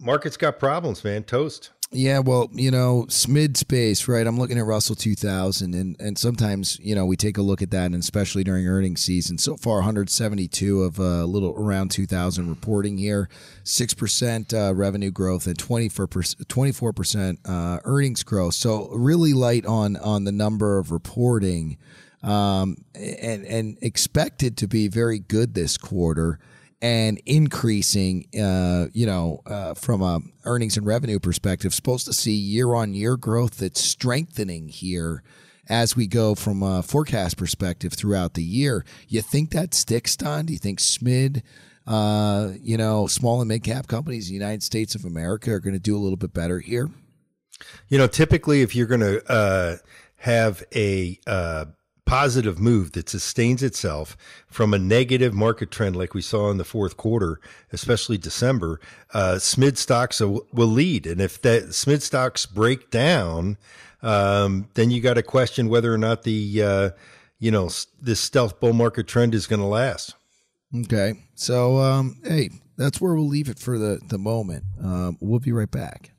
market's 0.00 0.36
got 0.36 0.58
problems, 0.58 1.04
man. 1.04 1.24
Toast. 1.24 1.70
Yeah, 1.94 2.20
well, 2.20 2.48
you 2.54 2.70
know, 2.70 3.04
SMID 3.08 3.58
space, 3.58 4.08
right? 4.08 4.26
I'm 4.26 4.38
looking 4.38 4.58
at 4.58 4.64
Russell 4.64 4.94
2000, 4.94 5.74
and 5.74 5.94
and 6.00 6.16
sometimes 6.16 6.78
you 6.80 6.94
know 6.94 7.04
we 7.04 7.16
take 7.16 7.36
a 7.36 7.42
look 7.42 7.60
at 7.60 7.70
that, 7.72 7.86
and 7.86 7.96
especially 7.96 8.42
during 8.44 8.66
earnings 8.66 9.02
season. 9.02 9.36
So 9.36 9.58
far, 9.58 9.76
172 9.76 10.82
of 10.82 10.98
a 10.98 11.02
uh, 11.02 11.24
little 11.24 11.54
around 11.54 11.90
2,000 11.90 12.48
reporting 12.48 12.96
here, 12.96 13.28
six 13.62 13.92
percent 13.92 14.54
uh, 14.54 14.72
revenue 14.74 15.10
growth 15.10 15.46
and 15.46 15.58
24 15.58 16.06
percent 16.94 17.40
uh, 17.44 17.78
earnings 17.84 18.22
growth. 18.22 18.54
So 18.54 18.88
really 18.88 19.34
light 19.34 19.66
on 19.66 19.96
on 19.98 20.24
the 20.24 20.32
number 20.32 20.78
of 20.78 20.92
reporting, 20.92 21.76
um, 22.22 22.78
and 22.94 23.44
and 23.44 23.76
expected 23.82 24.56
to 24.56 24.66
be 24.66 24.88
very 24.88 25.18
good 25.18 25.52
this 25.52 25.76
quarter 25.76 26.38
and 26.82 27.22
increasing, 27.26 28.26
uh, 28.38 28.88
you 28.92 29.06
know, 29.06 29.40
uh, 29.46 29.72
from 29.72 30.02
a 30.02 30.20
earnings 30.44 30.76
and 30.76 30.84
revenue 30.84 31.20
perspective, 31.20 31.72
supposed 31.72 32.06
to 32.06 32.12
see 32.12 32.32
year 32.32 32.74
on 32.74 32.92
year 32.92 33.16
growth 33.16 33.58
that's 33.58 33.80
strengthening 33.80 34.68
here 34.68 35.22
as 35.68 35.94
we 35.94 36.08
go 36.08 36.34
from 36.34 36.60
a 36.60 36.82
forecast 36.82 37.36
perspective 37.36 37.92
throughout 37.92 38.34
the 38.34 38.42
year. 38.42 38.84
You 39.08 39.22
think 39.22 39.50
that 39.50 39.74
sticks, 39.74 40.16
Don? 40.16 40.46
Do 40.46 40.52
you 40.52 40.58
think 40.58 40.80
SMID, 40.80 41.42
uh, 41.86 42.50
you 42.60 42.76
know, 42.76 43.06
small 43.06 43.40
and 43.40 43.48
mid 43.48 43.62
cap 43.62 43.86
companies 43.86 44.28
in 44.28 44.32
the 44.32 44.40
United 44.40 44.64
States 44.64 44.96
of 44.96 45.04
America 45.04 45.52
are 45.52 45.60
going 45.60 45.74
to 45.74 45.80
do 45.80 45.96
a 45.96 46.00
little 46.02 46.16
bit 46.16 46.34
better 46.34 46.58
here? 46.58 46.90
You 47.88 47.98
know, 47.98 48.08
typically, 48.08 48.62
if 48.62 48.74
you're 48.74 48.88
going 48.88 49.02
to 49.02 49.30
uh, 49.30 49.76
have 50.16 50.64
a 50.74 51.20
uh, 51.28 51.66
positive 52.12 52.60
move 52.60 52.92
that 52.92 53.08
sustains 53.08 53.62
itself 53.62 54.18
from 54.46 54.74
a 54.74 54.78
negative 54.78 55.32
market 55.32 55.70
trend 55.70 55.96
like 55.96 56.12
we 56.12 56.20
saw 56.20 56.50
in 56.50 56.58
the 56.58 56.64
fourth 56.64 56.98
quarter, 56.98 57.40
especially 57.72 58.18
December, 58.18 58.78
uh, 59.14 59.36
SMID 59.36 59.78
stocks 59.78 60.20
will 60.20 60.66
lead. 60.66 61.06
And 61.06 61.22
if 61.22 61.40
that 61.40 61.70
SMID 61.70 62.02
stocks 62.02 62.44
break 62.44 62.90
down, 62.90 63.56
um, 64.02 64.68
then 64.74 64.90
you 64.90 65.00
got 65.00 65.14
to 65.14 65.22
question 65.22 65.70
whether 65.70 65.90
or 65.90 65.96
not 65.96 66.24
the, 66.24 66.62
uh, 66.62 66.90
you 67.38 67.50
know, 67.50 67.70
this 67.98 68.20
stealth 68.20 68.60
bull 68.60 68.74
market 68.74 69.06
trend 69.06 69.34
is 69.34 69.46
going 69.46 69.60
to 69.60 69.66
last. 69.66 70.14
Okay. 70.80 71.14
So, 71.34 71.78
um, 71.78 72.20
hey, 72.24 72.50
that's 72.76 73.00
where 73.00 73.14
we'll 73.14 73.26
leave 73.26 73.48
it 73.48 73.58
for 73.58 73.78
the, 73.78 74.00
the 74.08 74.18
moment. 74.18 74.64
Um, 74.84 75.16
we'll 75.22 75.40
be 75.40 75.52
right 75.52 75.70
back. 75.70 76.10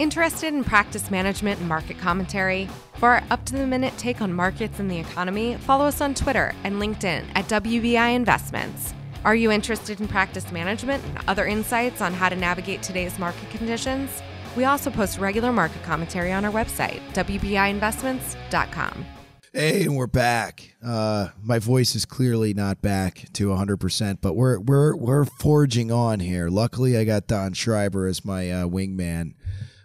Interested 0.00 0.52
in 0.52 0.64
practice 0.64 1.08
management 1.08 1.60
and 1.60 1.68
market 1.68 1.98
commentary? 1.98 2.68
For 2.98 3.10
our 3.10 3.22
up 3.30 3.44
to 3.46 3.52
the 3.54 3.64
minute 3.64 3.96
take 3.96 4.20
on 4.20 4.32
markets 4.32 4.80
and 4.80 4.90
the 4.90 4.98
economy, 4.98 5.54
follow 5.58 5.84
us 5.84 6.00
on 6.00 6.14
Twitter 6.14 6.52
and 6.64 6.82
LinkedIn 6.82 7.26
at 7.36 7.44
WBI 7.46 8.16
Investments. 8.16 8.92
Are 9.24 9.36
you 9.36 9.52
interested 9.52 10.00
in 10.00 10.08
practice 10.08 10.50
management 10.50 11.04
and 11.04 11.18
other 11.28 11.46
insights 11.46 12.00
on 12.00 12.12
how 12.12 12.28
to 12.28 12.34
navigate 12.34 12.82
today's 12.82 13.16
market 13.16 13.50
conditions? 13.50 14.10
We 14.56 14.64
also 14.64 14.90
post 14.90 15.18
regular 15.18 15.52
market 15.52 15.80
commentary 15.84 16.32
on 16.32 16.44
our 16.44 16.50
website, 16.50 17.00
WBIinvestments.com. 17.12 19.06
Hey, 19.52 19.84
and 19.84 19.96
we're 19.96 20.08
back. 20.08 20.74
Uh, 20.84 21.28
my 21.40 21.60
voice 21.60 21.94
is 21.94 22.04
clearly 22.04 22.52
not 22.52 22.82
back 22.82 23.28
to 23.34 23.48
100%, 23.48 24.18
but 24.20 24.34
we're 24.34 24.58
we're 24.58 24.96
we're 24.96 25.24
forging 25.24 25.92
on 25.92 26.18
here. 26.18 26.48
Luckily, 26.48 26.98
I 26.98 27.04
got 27.04 27.28
Don 27.28 27.52
Schreiber 27.52 28.06
as 28.06 28.24
my 28.24 28.50
uh, 28.50 28.66
wingman 28.66 29.34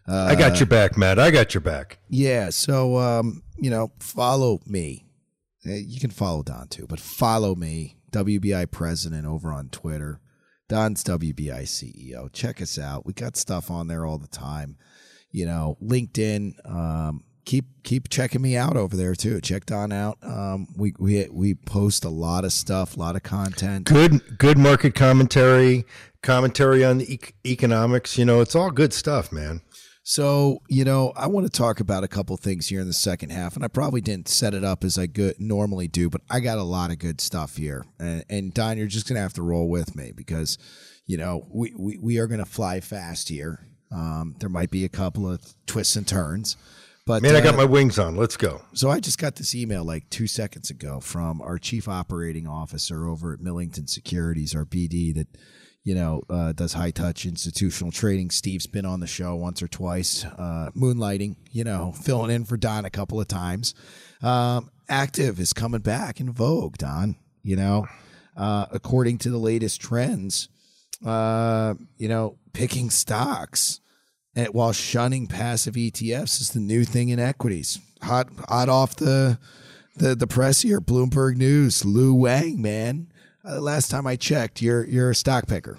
uh, 0.07 0.25
I 0.29 0.35
got 0.35 0.59
your 0.59 0.67
back, 0.67 0.97
Matt. 0.97 1.19
I 1.19 1.31
got 1.31 1.53
your 1.53 1.61
back. 1.61 1.99
Yeah. 2.09 2.49
So, 2.49 2.97
um, 2.97 3.43
you 3.57 3.69
know, 3.69 3.91
follow 3.99 4.59
me. 4.65 5.05
Uh, 5.65 5.73
you 5.73 5.99
can 5.99 6.09
follow 6.09 6.43
Don 6.43 6.67
too, 6.67 6.85
but 6.87 6.99
follow 6.99 7.55
me, 7.55 7.97
WBI 8.11 8.69
President, 8.69 9.25
over 9.25 9.51
on 9.51 9.69
Twitter. 9.69 10.19
Don's 10.67 11.03
WBI 11.03 11.63
CEO. 11.63 12.31
Check 12.33 12.61
us 12.61 12.79
out. 12.79 13.05
We 13.05 13.13
got 13.13 13.37
stuff 13.37 13.69
on 13.69 13.87
there 13.87 14.05
all 14.05 14.17
the 14.17 14.27
time. 14.27 14.77
You 15.31 15.45
know, 15.45 15.77
LinkedIn, 15.81 16.53
um, 16.69 17.23
keep 17.45 17.65
keep 17.83 18.09
checking 18.09 18.41
me 18.41 18.55
out 18.55 18.77
over 18.77 18.95
there 18.95 19.15
too. 19.15 19.41
Check 19.41 19.65
Don 19.65 19.91
out. 19.91 20.17
Um, 20.21 20.67
we 20.77 20.93
we 20.99 21.27
we 21.31 21.55
post 21.55 22.05
a 22.05 22.09
lot 22.09 22.45
of 22.45 22.53
stuff, 22.53 22.95
a 22.95 22.99
lot 22.99 23.15
of 23.15 23.23
content. 23.23 23.85
Good 23.85 24.37
good 24.37 24.57
market 24.57 24.95
commentary, 24.95 25.85
commentary 26.21 26.83
on 26.83 26.99
the 26.99 27.13
e- 27.15 27.49
economics. 27.51 28.17
You 28.17 28.25
know, 28.25 28.41
it's 28.41 28.55
all 28.55 28.71
good 28.71 28.93
stuff, 28.93 29.31
man. 29.31 29.61
So, 30.05 30.61
you 30.67 30.83
know, 30.83 31.13
I 31.15 31.27
want 31.27 31.45
to 31.45 31.57
talk 31.57 31.79
about 31.79 32.03
a 32.03 32.09
couple 32.09 32.35
things 32.35 32.67
here 32.67 32.81
in 32.81 32.87
the 32.87 32.93
second 32.93 33.31
half, 33.31 33.55
and 33.55 33.63
I 33.63 33.69
probably 33.69 34.01
didn't 34.01 34.27
set 34.27 34.53
it 34.53 34.63
up 34.63 34.83
as 34.83 34.97
I 34.97 35.05
good 35.05 35.39
normally 35.39 35.87
do, 35.87 36.09
but 36.09 36.21
I 36.29 36.41
got 36.41 36.57
a 36.57 36.63
lot 36.63 36.91
of 36.91 36.99
good 36.99 37.21
stuff 37.21 37.55
here. 37.55 37.85
And, 37.99 38.25
and 38.29 38.53
Don, 38.53 38.77
you're 38.77 38.87
just 38.87 39.07
going 39.07 39.15
to 39.15 39.21
have 39.21 39.33
to 39.33 39.41
roll 39.41 39.69
with 39.69 39.95
me 39.95 40.11
because, 40.13 40.57
you 41.05 41.15
know, 41.17 41.47
we, 41.49 41.73
we, 41.77 41.97
we 41.97 42.17
are 42.17 42.27
going 42.27 42.43
to 42.43 42.45
fly 42.45 42.81
fast 42.81 43.29
here. 43.29 43.65
Um, 43.93 44.35
there 44.39 44.49
might 44.49 44.71
be 44.71 44.83
a 44.83 44.89
couple 44.89 45.29
of 45.29 45.41
twists 45.67 45.95
and 45.95 46.05
turns. 46.05 46.57
But 47.05 47.21
Man, 47.21 47.35
I 47.35 47.41
got 47.41 47.53
uh, 47.53 47.57
my 47.57 47.65
wings 47.65 47.97
on. 47.97 48.15
Let's 48.17 48.37
go. 48.37 48.61
so 48.73 48.89
I 48.89 48.99
just 48.99 49.17
got 49.17 49.35
this 49.35 49.55
email 49.55 49.85
like 49.85 50.09
two 50.09 50.27
seconds 50.27 50.69
ago 50.69 50.99
from 50.99 51.41
our 51.41 51.57
chief 51.57 51.87
operating 51.87 52.47
officer 52.47 53.07
over 53.07 53.33
at 53.33 53.39
Millington 53.39 53.87
Securities, 53.87 54.55
our 54.55 54.65
BD 54.65 55.13
that 55.15 55.27
you 55.83 55.95
know 55.95 56.21
uh, 56.29 56.53
does 56.53 56.73
high 56.73 56.91
touch 56.91 57.25
institutional 57.25 57.91
trading. 57.91 58.29
Steve's 58.29 58.67
been 58.67 58.85
on 58.85 58.99
the 58.99 59.07
show 59.07 59.35
once 59.35 59.61
or 59.61 59.67
twice, 59.67 60.23
uh, 60.25 60.69
moonlighting, 60.75 61.35
you 61.51 61.63
know, 61.63 61.91
filling 62.03 62.31
in 62.31 62.45
for 62.45 62.57
Don 62.57 62.85
a 62.85 62.89
couple 62.89 63.19
of 63.19 63.27
times. 63.27 63.73
Um, 64.21 64.71
active 64.89 65.39
is 65.39 65.53
coming 65.53 65.81
back 65.81 66.19
in 66.19 66.31
vogue, 66.31 66.77
Don. 66.77 67.15
You 67.43 67.57
know, 67.57 67.87
uh, 68.37 68.67
according 68.71 69.17
to 69.19 69.29
the 69.29 69.37
latest 69.37 69.81
trends, 69.81 70.47
uh, 71.05 71.73
you 71.97 72.07
know, 72.07 72.37
picking 72.53 72.89
stocks 72.89 73.81
while 74.51 74.71
shunning 74.71 75.27
passive 75.27 75.75
ETFs 75.75 76.41
is 76.41 76.51
the 76.51 76.59
new 76.59 76.85
thing 76.85 77.09
in 77.09 77.19
equities. 77.19 77.79
Hot, 78.01 78.29
hot 78.47 78.69
off 78.69 78.95
the 78.95 79.37
the 79.95 80.15
the 80.15 80.27
press 80.27 80.61
here, 80.61 80.81
Bloomberg 80.81 81.35
News. 81.35 81.85
Lu 81.85 82.13
Wang, 82.13 82.61
man. 82.61 83.11
Uh, 83.45 83.59
last 83.59 83.91
time 83.91 84.07
I 84.07 84.15
checked, 84.15 84.61
you're 84.61 84.85
you're 84.85 85.11
a 85.11 85.15
stock 85.15 85.47
picker. 85.47 85.77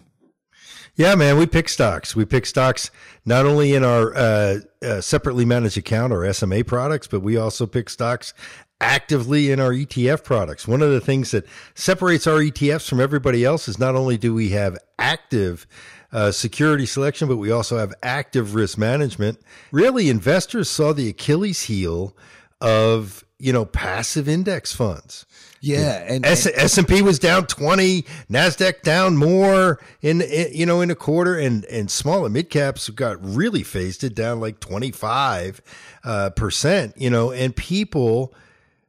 Yeah, 0.96 1.14
man, 1.16 1.38
we 1.38 1.46
pick 1.46 1.68
stocks. 1.68 2.14
We 2.14 2.24
pick 2.24 2.46
stocks 2.46 2.90
not 3.24 3.46
only 3.46 3.74
in 3.74 3.82
our 3.84 4.14
uh, 4.14 4.60
uh, 4.82 5.00
separately 5.00 5.44
managed 5.44 5.76
account 5.76 6.12
or 6.12 6.32
SMA 6.32 6.62
products, 6.64 7.08
but 7.08 7.20
we 7.20 7.36
also 7.36 7.66
pick 7.66 7.90
stocks 7.90 8.32
actively 8.80 9.50
in 9.50 9.58
our 9.58 9.72
ETF 9.72 10.22
products. 10.22 10.68
One 10.68 10.82
of 10.82 10.90
the 10.90 11.00
things 11.00 11.30
that 11.32 11.46
separates 11.74 12.26
our 12.26 12.38
ETFs 12.38 12.88
from 12.88 13.00
everybody 13.00 13.44
else 13.44 13.66
is 13.66 13.78
not 13.78 13.96
only 13.96 14.16
do 14.18 14.34
we 14.34 14.50
have 14.50 14.78
active 14.98 15.66
uh, 16.12 16.30
security 16.30 16.86
selection, 16.86 17.26
but 17.26 17.38
we 17.38 17.50
also 17.50 17.78
have 17.78 17.92
active 18.02 18.54
risk 18.54 18.78
management. 18.78 19.40
Really, 19.72 20.08
investors 20.08 20.70
saw 20.70 20.92
the 20.92 21.08
Achilles 21.08 21.62
heel 21.62 22.16
of 22.60 23.24
you 23.38 23.52
know 23.52 23.64
passive 23.64 24.28
index 24.28 24.72
funds. 24.72 25.26
Yeah, 25.64 26.04
and, 26.06 26.26
S 26.26 26.76
and 26.76 26.86
P 26.86 27.00
was 27.00 27.18
down 27.18 27.46
twenty, 27.46 28.02
Nasdaq 28.30 28.82
down 28.82 29.16
more 29.16 29.80
in, 30.02 30.20
in 30.20 30.52
you 30.52 30.66
know 30.66 30.82
in 30.82 30.90
a 30.90 30.94
quarter, 30.94 31.38
and 31.38 31.64
and 31.66 31.90
small 31.90 32.26
and 32.26 32.34
mid 32.34 32.50
caps 32.50 32.90
got 32.90 33.16
really 33.24 33.62
phased 33.62 34.04
it 34.04 34.14
down 34.14 34.40
like 34.40 34.60
twenty 34.60 34.90
five 34.90 35.62
uh, 36.04 36.30
percent. 36.30 36.92
You 36.98 37.08
know, 37.08 37.32
and 37.32 37.56
people 37.56 38.34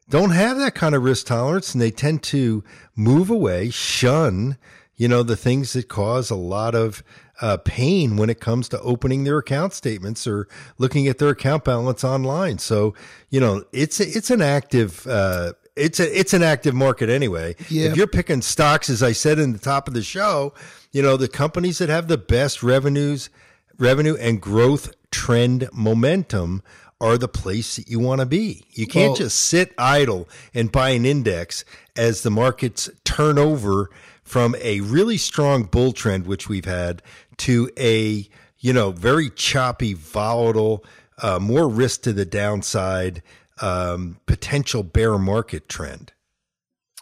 don't 0.09 0.31
have 0.31 0.57
that 0.57 0.75
kind 0.75 0.95
of 0.95 1.03
risk 1.03 1.27
tolerance, 1.27 1.73
and 1.73 1.81
they 1.81 1.91
tend 1.91 2.23
to 2.23 2.61
move 2.93 3.29
away, 3.29 3.69
shun 3.69 4.57
you 4.97 5.07
know 5.07 5.23
the 5.23 5.35
things 5.37 5.73
that 5.73 5.87
cause 5.87 6.29
a 6.29 6.35
lot 6.35 6.75
of 6.75 7.03
uh, 7.41 7.57
pain 7.57 8.17
when 8.17 8.29
it 8.29 8.39
comes 8.39 8.69
to 8.69 8.79
opening 8.81 9.23
their 9.23 9.37
account 9.37 9.73
statements 9.73 10.25
or 10.27 10.47
looking 10.77 11.07
at 11.07 11.19
their 11.19 11.29
account 11.29 11.63
balance 11.63 12.03
online. 12.03 12.57
So 12.57 12.93
you 13.29 13.39
know 13.39 13.63
it's 13.71 14.01
it's 14.01 14.29
an 14.29 14.41
active. 14.41 15.07
Uh, 15.07 15.53
it's 15.75 15.99
a 15.99 16.19
it's 16.19 16.33
an 16.33 16.43
active 16.43 16.73
market 16.73 17.09
anyway. 17.09 17.55
Yeah. 17.69 17.89
If 17.89 17.97
you're 17.97 18.07
picking 18.07 18.41
stocks, 18.41 18.89
as 18.89 19.03
I 19.03 19.11
said 19.11 19.39
in 19.39 19.53
the 19.53 19.59
top 19.59 19.87
of 19.87 19.93
the 19.93 20.03
show, 20.03 20.53
you 20.91 21.01
know 21.01 21.17
the 21.17 21.27
companies 21.27 21.77
that 21.79 21.89
have 21.89 22.07
the 22.07 22.17
best 22.17 22.63
revenues, 22.63 23.29
revenue 23.77 24.15
and 24.19 24.41
growth 24.41 24.93
trend 25.11 25.67
momentum 25.73 26.61
are 27.01 27.17
the 27.17 27.27
place 27.27 27.75
that 27.75 27.89
you 27.89 27.99
want 27.99 28.21
to 28.21 28.25
be. 28.25 28.65
You 28.71 28.87
can't 28.87 29.09
Well- 29.09 29.15
just 29.17 29.37
sit 29.39 29.73
idle 29.77 30.29
and 30.53 30.71
buy 30.71 30.89
an 30.91 31.05
index 31.05 31.65
as 31.95 32.21
the 32.21 32.31
markets 32.31 32.89
turn 33.03 33.37
over 33.37 33.89
from 34.23 34.55
a 34.61 34.79
really 34.79 35.17
strong 35.17 35.63
bull 35.63 35.91
trend, 35.91 36.25
which 36.25 36.47
we've 36.49 36.65
had, 36.65 37.01
to 37.37 37.69
a 37.77 38.27
you 38.59 38.73
know 38.73 38.91
very 38.91 39.29
choppy, 39.29 39.93
volatile, 39.93 40.83
uh, 41.21 41.37
more 41.39 41.67
risk 41.67 42.01
to 42.03 42.13
the 42.13 42.25
downside, 42.25 43.21
um, 43.61 44.17
potential 44.25 44.83
bear 44.83 45.17
market 45.17 45.67
trend. 45.69 46.11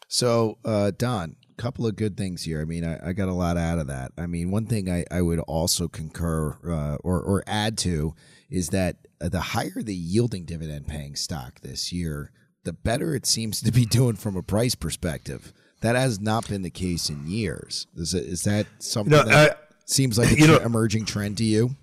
So, 0.07 0.57
uh, 0.63 0.91
Don, 0.97 1.35
a 1.57 1.61
couple 1.61 1.87
of 1.87 1.95
good 1.95 2.15
things 2.17 2.43
here. 2.43 2.61
I 2.61 2.65
mean, 2.65 2.83
I, 2.85 3.09
I 3.09 3.13
got 3.13 3.29
a 3.29 3.33
lot 3.33 3.57
out 3.57 3.79
of 3.79 3.87
that. 3.87 4.11
I 4.17 4.27
mean, 4.27 4.51
one 4.51 4.67
thing 4.67 4.89
I, 4.89 5.05
I 5.09 5.21
would 5.21 5.39
also 5.39 5.87
concur 5.87 6.57
uh, 6.67 6.97
or, 7.03 7.19
or 7.21 7.43
add 7.47 7.77
to 7.79 8.13
is 8.49 8.69
that 8.69 8.97
uh, 9.19 9.29
the 9.29 9.39
higher 9.41 9.81
the 9.81 9.95
yielding 9.95 10.45
dividend 10.45 10.87
paying 10.87 11.15
stock 11.15 11.61
this 11.61 11.91
year, 11.91 12.31
the 12.63 12.73
better 12.73 13.15
it 13.15 13.25
seems 13.25 13.59
to 13.61 13.71
be 13.71 13.85
doing 13.89 14.15
from 14.15 14.35
a 14.35 14.43
price 14.43 14.75
perspective. 14.75 15.51
That 15.81 15.95
has 15.95 16.19
not 16.21 16.47
been 16.47 16.61
the 16.61 16.69
case 16.69 17.09
in 17.09 17.27
years. 17.27 17.87
Is, 17.95 18.13
it, 18.13 18.23
is 18.25 18.43
that 18.43 18.67
something 18.79 19.11
You 19.11 19.19
know, 19.23 19.25
that 19.29 19.51
I- 19.51 19.55
seems 19.85 20.17
like 20.19 20.31
a 20.33 20.37
you 20.39 20.47
know- 20.47 20.57
tre- 20.57 20.65
emerging 20.65 21.05
trend 21.05 21.37
to 21.39 21.43
you? 21.43 21.75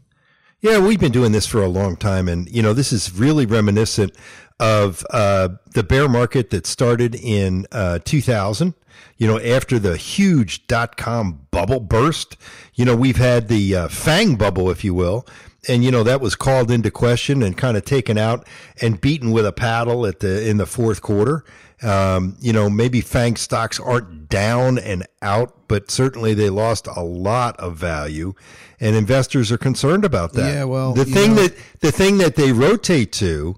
Yeah, 0.63 0.79
we've 0.79 1.01
been 1.01 1.13
doing 1.13 1.33
this 1.33 1.47
for 1.47 1.63
a 1.63 1.69
long 1.69 1.97
time, 1.97 2.29
and 2.29 2.47
you 2.51 2.63
know 2.63 2.75
this 2.75 2.93
is 2.93 3.15
really 3.15 3.47
reminiscent 3.47 4.15
of 4.59 5.07
uh, 5.09 5.49
the 5.73 5.83
bear 5.83 6.07
market 6.07 6.51
that 6.51 6.67
started 6.67 7.15
in 7.15 7.67
uh, 7.73 8.01
2000. 8.05 8.75
You 9.17 9.27
know, 9.27 9.41
after 9.41 9.79
the 9.79 9.97
huge 9.97 10.67
dot 10.67 10.99
com 10.99 11.47
bubble 11.51 11.81
burst, 11.81 12.37
you 12.75 12.85
know 12.85 12.95
we've 12.95 13.17
had 13.17 13.49
the 13.49 13.75
uh, 13.75 13.89
Fang 13.89 14.37
bubble, 14.37 14.69
if 14.71 14.85
you 14.85 14.93
will, 14.93 15.27
and 15.69 15.85
you 15.85 15.91
know 15.91 16.03
that 16.03 16.21
was 16.21 16.35
called 16.35 16.71
into 16.71 16.91
question 16.91 17.43
and 17.43 17.57
kind 17.57 17.77
of 17.77 17.85
taken 17.85 18.17
out 18.19 18.47
and 18.81 19.01
beaten 19.01 19.31
with 19.31 19.47
a 19.47 19.53
paddle 19.53 20.07
at 20.07 20.21
the 20.21 20.49
in 20.49 20.57
the 20.57 20.67
fourth 20.67 21.03
quarter. 21.03 21.45
Um, 21.83 22.37
you 22.41 22.53
know, 22.53 22.69
maybe 22.69 23.01
Fang 23.01 23.37
stocks 23.37 23.81
aren't 23.81 24.29
down 24.29 24.79
and 24.79 25.07
out, 25.23 25.67
but 25.67 25.91
certainly 25.91 26.35
they 26.35 26.51
lost 26.51 26.87
a 26.87 27.03
lot 27.03 27.59
of 27.59 27.77
value, 27.77 28.35
and 28.81 28.95
investors 28.95 29.51
are 29.51 29.57
concerned 29.59 30.05
about 30.05 30.35
that. 30.35 30.55
Yeah, 30.55 30.65
well, 30.65 30.93
the 30.93 31.07
thing 31.07 31.35
know- 31.37 31.43
that 31.43 31.57
the 31.81 31.93
thing 31.93 32.19
that 32.19 32.37
they 32.37 32.53
rotate 32.53 33.13
to, 33.13 33.57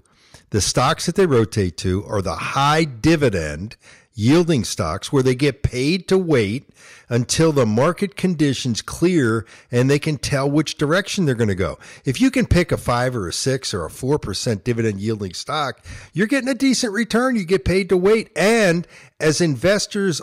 the 0.51 0.61
stocks 0.61 1.05
that 1.05 1.15
they 1.15 1.25
rotate 1.25 1.75
to, 1.77 2.05
are 2.05 2.21
the 2.21 2.35
high 2.35 2.85
dividend 2.85 3.75
yielding 4.13 4.63
stocks 4.63 5.11
where 5.11 5.23
they 5.23 5.35
get 5.35 5.63
paid 5.63 6.07
to 6.07 6.17
wait 6.17 6.69
until 7.09 7.51
the 7.51 7.65
market 7.65 8.15
conditions 8.15 8.81
clear 8.81 9.45
and 9.71 9.89
they 9.89 9.99
can 9.99 10.17
tell 10.17 10.49
which 10.49 10.77
direction 10.77 11.25
they're 11.25 11.35
going 11.35 11.47
to 11.47 11.55
go. 11.55 11.77
If 12.05 12.21
you 12.21 12.31
can 12.31 12.45
pick 12.45 12.71
a 12.71 12.77
five 12.77 13.15
or 13.15 13.27
a 13.27 13.33
six 13.33 13.73
or 13.73 13.85
a 13.85 13.89
four 13.89 14.19
percent 14.19 14.63
dividend 14.63 14.99
yielding 14.99 15.33
stock, 15.33 15.83
you're 16.13 16.27
getting 16.27 16.49
a 16.49 16.55
decent 16.55 16.93
return. 16.93 17.35
You 17.35 17.45
get 17.45 17.65
paid 17.65 17.89
to 17.89 17.97
wait. 17.97 18.29
And 18.35 18.87
as 19.19 19.41
investors 19.41 20.21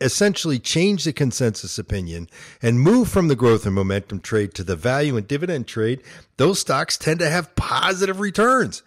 essentially 0.00 0.58
change 0.58 1.04
the 1.04 1.12
consensus 1.12 1.78
opinion 1.78 2.28
and 2.62 2.80
move 2.80 3.08
from 3.08 3.28
the 3.28 3.36
growth 3.36 3.66
and 3.66 3.74
momentum 3.74 4.20
trade 4.20 4.54
to 4.54 4.64
the 4.64 4.76
value 4.76 5.16
and 5.16 5.28
dividend 5.28 5.66
trade, 5.66 6.02
those 6.38 6.58
stocks 6.58 6.96
tend 6.96 7.20
to 7.20 7.28
have 7.28 7.54
positive 7.54 8.18
returns. 8.18 8.82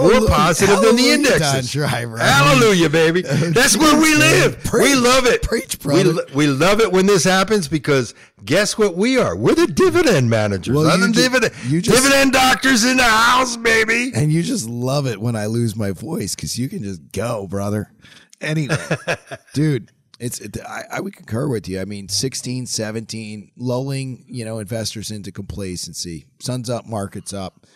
More 0.00 0.26
positive 0.26 0.80
than 0.80 0.96
the 0.96 1.02
Hallelujah, 1.02 1.14
indexes. 1.14 1.72
Hallelujah, 1.74 2.88
baby. 2.88 3.22
That's 3.22 3.76
where 3.76 4.00
we 4.00 4.14
live. 4.16 4.68
we 4.72 4.96
love 4.96 5.26
it. 5.26 5.42
Preach, 5.42 5.78
brother. 5.78 6.12
lo- 6.12 6.24
we 6.34 6.48
love 6.48 6.80
it 6.80 6.90
when 6.90 7.06
this 7.06 7.22
happens 7.22 7.68
because 7.68 8.12
guess 8.44 8.76
what 8.76 8.96
we 8.96 9.16
are? 9.16 9.36
We're 9.36 9.54
the 9.54 9.68
dividend 9.68 10.28
managers. 10.28 10.74
Well, 10.74 10.98
you 10.98 11.06
ju- 11.12 11.22
dividend, 11.22 11.54
you 11.68 11.80
just- 11.80 11.96
dividend 12.02 12.32
doctors 12.32 12.84
in 12.84 12.96
the 12.96 13.04
house, 13.04 13.56
baby. 13.56 14.10
And 14.12 14.32
you 14.32 14.42
just 14.42 14.68
love 14.68 15.06
it 15.06 15.20
when 15.20 15.36
I 15.36 15.46
lose 15.46 15.76
my 15.76 15.92
voice 15.92 16.34
because 16.34 16.58
you 16.58 16.68
can 16.68 16.82
just 16.82 17.12
go, 17.12 17.46
brother. 17.46 17.92
Anyway, 18.40 18.76
dude, 19.54 19.92
it's 20.18 20.40
it, 20.40 20.58
I, 20.66 20.82
I 20.94 21.00
would 21.00 21.14
concur 21.14 21.46
with 21.46 21.68
you. 21.68 21.80
I 21.80 21.84
mean, 21.84 22.08
16, 22.08 22.66
17, 22.66 23.52
lulling, 23.56 24.24
you 24.26 24.44
know, 24.44 24.58
investors 24.58 25.12
into 25.12 25.30
complacency. 25.30 26.26
Sun's 26.40 26.68
up, 26.68 26.86
market's 26.86 27.32
up. 27.32 27.66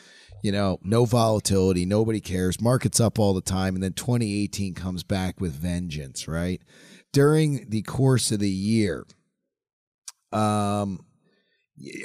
You 0.45 0.53
know, 0.53 0.79
no 0.83 1.07
volatility, 1.07 1.87
nobody 1.87 2.21
cares. 2.21 2.61
Market's 2.61 3.01
up 3.01 3.19
all 3.19 3.33
the 3.33 3.41
time, 3.41 3.75
and 3.75 3.83
then 3.83 3.95
2018 3.95 4.75
comes 4.75 5.03
back 5.03 5.41
with 5.41 5.55
vengeance, 5.55 6.29
right? 6.29 6.61
During 7.15 7.71
the 7.71 7.81
course 7.81 8.31
of 8.31 8.41
the 8.41 8.51
year, 8.51 9.07
um, 10.33 11.01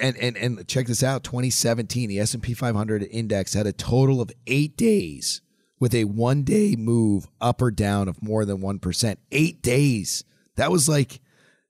and 0.02 0.16
and 0.16 0.38
and 0.38 0.68
check 0.70 0.88
this 0.88 1.04
out 1.04 1.26
2017 1.26 2.08
the 2.08 2.20
s&p 2.20 2.54
500 2.54 3.04
index 3.12 3.54
had 3.54 3.68
a 3.68 3.74
total 3.74 4.22
of 4.22 4.32
eight 4.48 4.78
days 4.78 5.42
with 5.80 5.94
a 5.94 6.06
one 6.06 6.44
day 6.44 6.78
move 6.78 7.28
up 7.42 7.62
or 7.62 7.72
down 7.72 8.08
of 8.08 8.24
more 8.24 8.46
than 8.46 8.60
1% 8.60 9.18
eight 9.34 9.62
days 9.62 10.24
that 10.56 10.72
was 10.72 10.88
like 10.88 11.20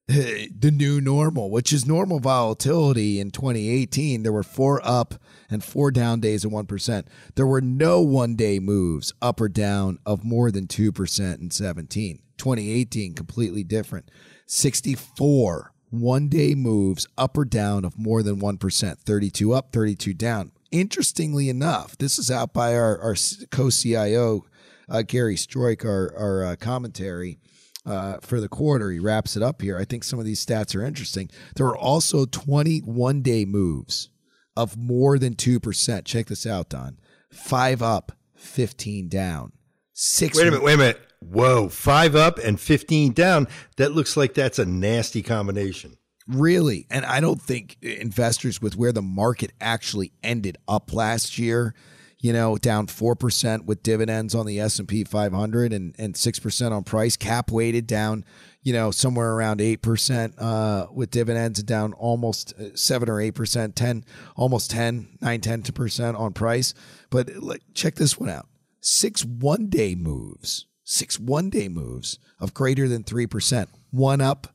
the 0.59 0.71
new 0.73 0.99
normal, 0.99 1.51
which 1.51 1.71
is 1.71 1.85
normal 1.85 2.19
volatility 2.19 3.19
in 3.19 3.29
2018. 3.29 4.23
There 4.23 4.31
were 4.31 4.41
four 4.41 4.81
up 4.83 5.13
and 5.51 5.63
four 5.63 5.91
down 5.91 6.19
days 6.19 6.43
of 6.43 6.51
1%. 6.51 7.05
There 7.35 7.45
were 7.45 7.61
no 7.61 8.01
one 8.01 8.35
day 8.35 8.57
moves 8.57 9.13
up 9.21 9.39
or 9.39 9.49
down 9.49 9.99
of 10.07 10.23
more 10.23 10.49
than 10.49 10.65
2% 10.65 11.39
in 11.39 11.51
17. 11.51 12.19
2018, 12.39 13.13
completely 13.13 13.63
different. 13.63 14.09
64 14.47 15.73
one 15.91 16.27
day 16.27 16.55
moves 16.55 17.07
up 17.15 17.37
or 17.37 17.45
down 17.45 17.85
of 17.85 17.99
more 17.99 18.23
than 18.23 18.39
1%, 18.39 18.97
32 18.97 19.53
up, 19.53 19.71
32 19.71 20.13
down. 20.15 20.51
Interestingly 20.71 21.49
enough, 21.49 21.95
this 21.99 22.17
is 22.17 22.31
out 22.31 22.51
by 22.51 22.75
our, 22.75 22.99
our 22.99 23.15
co 23.51 23.69
CIO, 23.69 24.45
uh, 24.89 25.03
Gary 25.03 25.35
Stroik, 25.35 25.85
our, 25.85 26.11
our 26.17 26.43
uh, 26.45 26.55
commentary 26.55 27.37
uh, 27.85 28.17
for 28.21 28.39
the 28.39 28.49
quarter. 28.49 28.91
He 28.91 28.99
wraps 28.99 29.35
it 29.35 29.43
up 29.43 29.61
here. 29.61 29.77
I 29.77 29.85
think 29.85 30.03
some 30.03 30.19
of 30.19 30.25
these 30.25 30.43
stats 30.45 30.75
are 30.75 30.83
interesting. 30.83 31.29
There 31.55 31.65
were 31.65 31.77
also 31.77 32.25
21 32.25 33.21
day 33.21 33.45
moves 33.45 34.09
of 34.55 34.77
more 34.77 35.17
than 35.17 35.35
2%. 35.35 36.05
Check 36.05 36.27
this 36.27 36.45
out, 36.45 36.69
Don. 36.69 36.99
Five 37.31 37.81
up, 37.81 38.11
15 38.35 39.07
down. 39.07 39.53
Six. 39.93 40.37
Wait 40.37 40.47
a 40.47 40.51
minute, 40.51 40.63
wait 40.63 40.73
a 40.73 40.77
minute. 40.77 41.01
Whoa, 41.21 41.67
five 41.67 42.15
up 42.15 42.37
and 42.39 42.59
15 42.59 43.11
down. 43.13 43.47
That 43.75 43.91
looks 43.91 44.15
like 44.15 44.33
that's 44.33 44.57
a 44.57 44.65
nasty 44.65 45.21
combination. 45.21 45.97
Really. 46.27 46.85
And 46.89 47.05
I 47.05 47.19
don't 47.19 47.41
think 47.41 47.77
investors, 47.81 48.61
with 48.61 48.77
where 48.77 48.93
the 48.93 49.01
market 49.01 49.51
actually 49.59 50.13
ended 50.23 50.57
up 50.67 50.93
last 50.93 51.37
year, 51.37 51.73
you 52.19 52.33
know, 52.33 52.57
down 52.57 52.87
4% 52.87 53.65
with 53.65 53.83
dividends 53.83 54.35
on 54.35 54.45
the 54.45 54.59
S&P 54.59 55.03
500 55.03 55.73
and, 55.73 55.95
and 55.97 56.15
6% 56.15 56.71
on 56.71 56.83
price, 56.83 57.15
cap 57.15 57.51
weighted 57.51 57.87
down, 57.87 58.25
you 58.61 58.73
know, 58.73 58.91
somewhere 58.91 59.31
around 59.33 59.59
8% 59.59 60.33
uh, 60.37 60.87
with 60.91 61.11
dividends 61.11 61.59
and 61.59 61.67
down 61.67 61.93
almost 61.93 62.53
uh, 62.59 62.75
7 62.75 63.09
or 63.09 63.17
8%, 63.17 63.73
10, 63.73 64.05
almost 64.35 64.71
10, 64.71 65.17
9, 65.21 65.41
10% 65.41 66.19
on 66.19 66.33
price. 66.33 66.73
But 67.09 67.29
like, 67.37 67.61
check 67.73 67.95
this 67.95 68.17
one 68.17 68.29
out. 68.29 68.47
Six 68.81 69.25
one-day 69.25 69.95
moves 69.95 70.65
six 70.89 71.19
one 71.19 71.49
day 71.49 71.69
moves 71.69 72.17
of 72.39 72.53
greater 72.53 72.87
than 72.87 73.03
3%. 73.03 73.67
One 73.91 74.21
up, 74.21 74.47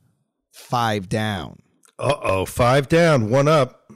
five 0.51 1.07
down. 1.07 1.61
Uh 1.97 2.15
oh, 2.21 2.45
five 2.45 2.89
down, 2.89 3.29
one 3.29 3.47
up. 3.47 3.89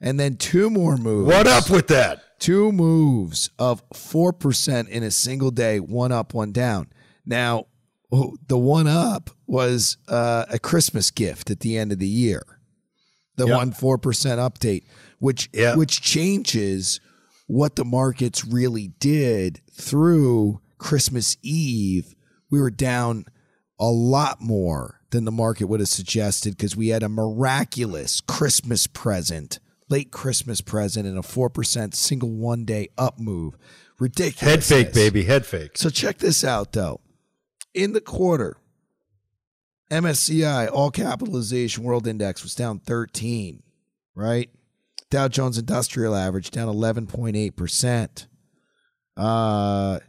And 0.00 0.18
then 0.18 0.36
two 0.36 0.70
more 0.70 0.96
moves. 0.96 1.28
What 1.28 1.46
up 1.46 1.70
with 1.70 1.88
that? 1.88 2.23
Two 2.38 2.72
moves 2.72 3.50
of 3.58 3.88
4% 3.90 4.88
in 4.88 5.02
a 5.02 5.10
single 5.10 5.50
day, 5.50 5.80
one 5.80 6.12
up, 6.12 6.34
one 6.34 6.52
down. 6.52 6.88
Now, 7.24 7.66
oh, 8.12 8.36
the 8.48 8.58
one 8.58 8.86
up 8.86 9.30
was 9.46 9.96
uh, 10.08 10.44
a 10.50 10.58
Christmas 10.58 11.10
gift 11.10 11.50
at 11.50 11.60
the 11.60 11.76
end 11.76 11.92
of 11.92 11.98
the 11.98 12.08
year. 12.08 12.42
The 13.36 13.46
yep. 13.46 13.56
one 13.56 13.72
4% 13.72 13.98
update, 14.00 14.84
which 15.18 15.48
yep. 15.52 15.76
which 15.76 16.00
changes 16.00 17.00
what 17.46 17.76
the 17.76 17.84
markets 17.84 18.44
really 18.44 18.88
did 19.00 19.60
through 19.72 20.60
Christmas 20.78 21.36
Eve, 21.42 22.14
we 22.50 22.60
were 22.60 22.70
down 22.70 23.24
a 23.78 23.86
lot 23.86 24.40
more 24.40 25.00
than 25.10 25.24
the 25.24 25.32
market 25.32 25.66
would 25.66 25.80
have 25.80 25.88
suggested 25.88 26.56
because 26.56 26.76
we 26.76 26.88
had 26.88 27.02
a 27.02 27.08
miraculous 27.08 28.20
Christmas 28.20 28.86
present, 28.86 29.58
late 29.88 30.10
Christmas 30.10 30.60
present, 30.60 31.06
and 31.06 31.18
a 31.18 31.22
4% 31.22 31.94
single 31.94 32.30
one 32.30 32.64
day 32.64 32.88
up 32.96 33.18
move. 33.18 33.56
Ridiculous. 33.98 34.40
Head 34.40 34.64
fake, 34.64 34.94
baby. 34.94 35.24
Head 35.24 35.46
fake. 35.46 35.76
So 35.78 35.90
check 35.90 36.18
this 36.18 36.44
out, 36.44 36.72
though. 36.72 37.00
In 37.72 37.92
the 37.92 38.00
quarter, 38.00 38.56
MSCI 39.90 40.70
all 40.72 40.90
capitalization 40.90 41.84
world 41.84 42.06
index 42.06 42.42
was 42.42 42.54
down 42.54 42.80
13, 42.80 43.62
right? 44.14 44.50
Dow 45.10 45.28
Jones 45.28 45.58
Industrial 45.58 46.14
Average 46.14 46.50
down 46.50 46.68
11.8%. 46.68 48.26
Uh, 49.16 50.00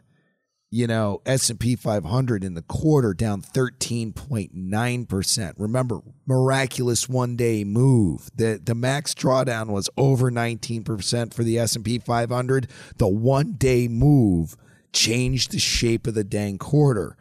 you 0.75 0.85
know, 0.87 1.21
S&P 1.25 1.77
500 1.77 2.43
in 2.43 2.53
the 2.53 2.61
quarter 2.61 3.13
down 3.13 3.41
13.9%. 3.41 5.53
Remember, 5.57 6.01
miraculous 6.25 7.07
one-day 7.07 7.63
move. 7.63 8.29
The 8.35 8.59
the 8.61 8.75
max 8.75 9.13
drawdown 9.13 9.67
was 9.67 9.89
over 9.95 10.29
19% 10.29 11.33
for 11.33 11.43
the 11.43 11.59
S&P 11.59 11.99
500. 11.99 12.67
The 12.97 13.07
one-day 13.07 13.87
move 13.87 14.57
changed 14.91 15.51
the 15.51 15.59
shape 15.59 16.07
of 16.07 16.13
the 16.13 16.25
dang 16.25 16.57
quarter. 16.57 17.15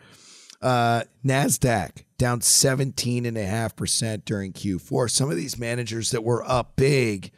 Uh, 0.61 1.05
Nasdaq 1.25 2.03
down 2.19 2.41
17.5% 2.41 4.25
during 4.25 4.53
Q4. 4.53 5.09
Some 5.09 5.31
of 5.31 5.37
these 5.37 5.61
managers 5.61 6.11
that 6.11 6.25
were 6.25 6.43
up 6.45 6.75
big 6.75 7.31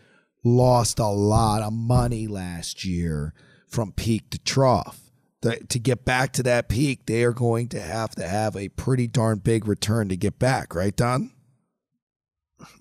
lost 0.42 0.98
a 0.98 1.08
lot 1.08 1.60
of 1.60 1.74
money 1.74 2.26
last 2.26 2.86
year 2.86 3.34
from 3.68 3.92
peak 3.92 4.30
to 4.30 4.38
trough 4.38 5.05
to 5.42 5.78
get 5.78 6.04
back 6.04 6.32
to 6.32 6.42
that 6.42 6.68
peak, 6.68 7.06
they 7.06 7.22
are 7.24 7.32
going 7.32 7.68
to 7.68 7.80
have 7.80 8.14
to 8.16 8.26
have 8.26 8.56
a 8.56 8.68
pretty 8.70 9.06
darn 9.06 9.38
big 9.38 9.66
return 9.66 10.08
to 10.08 10.16
get 10.16 10.38
back, 10.38 10.74
right, 10.74 10.96
Don? 10.96 11.30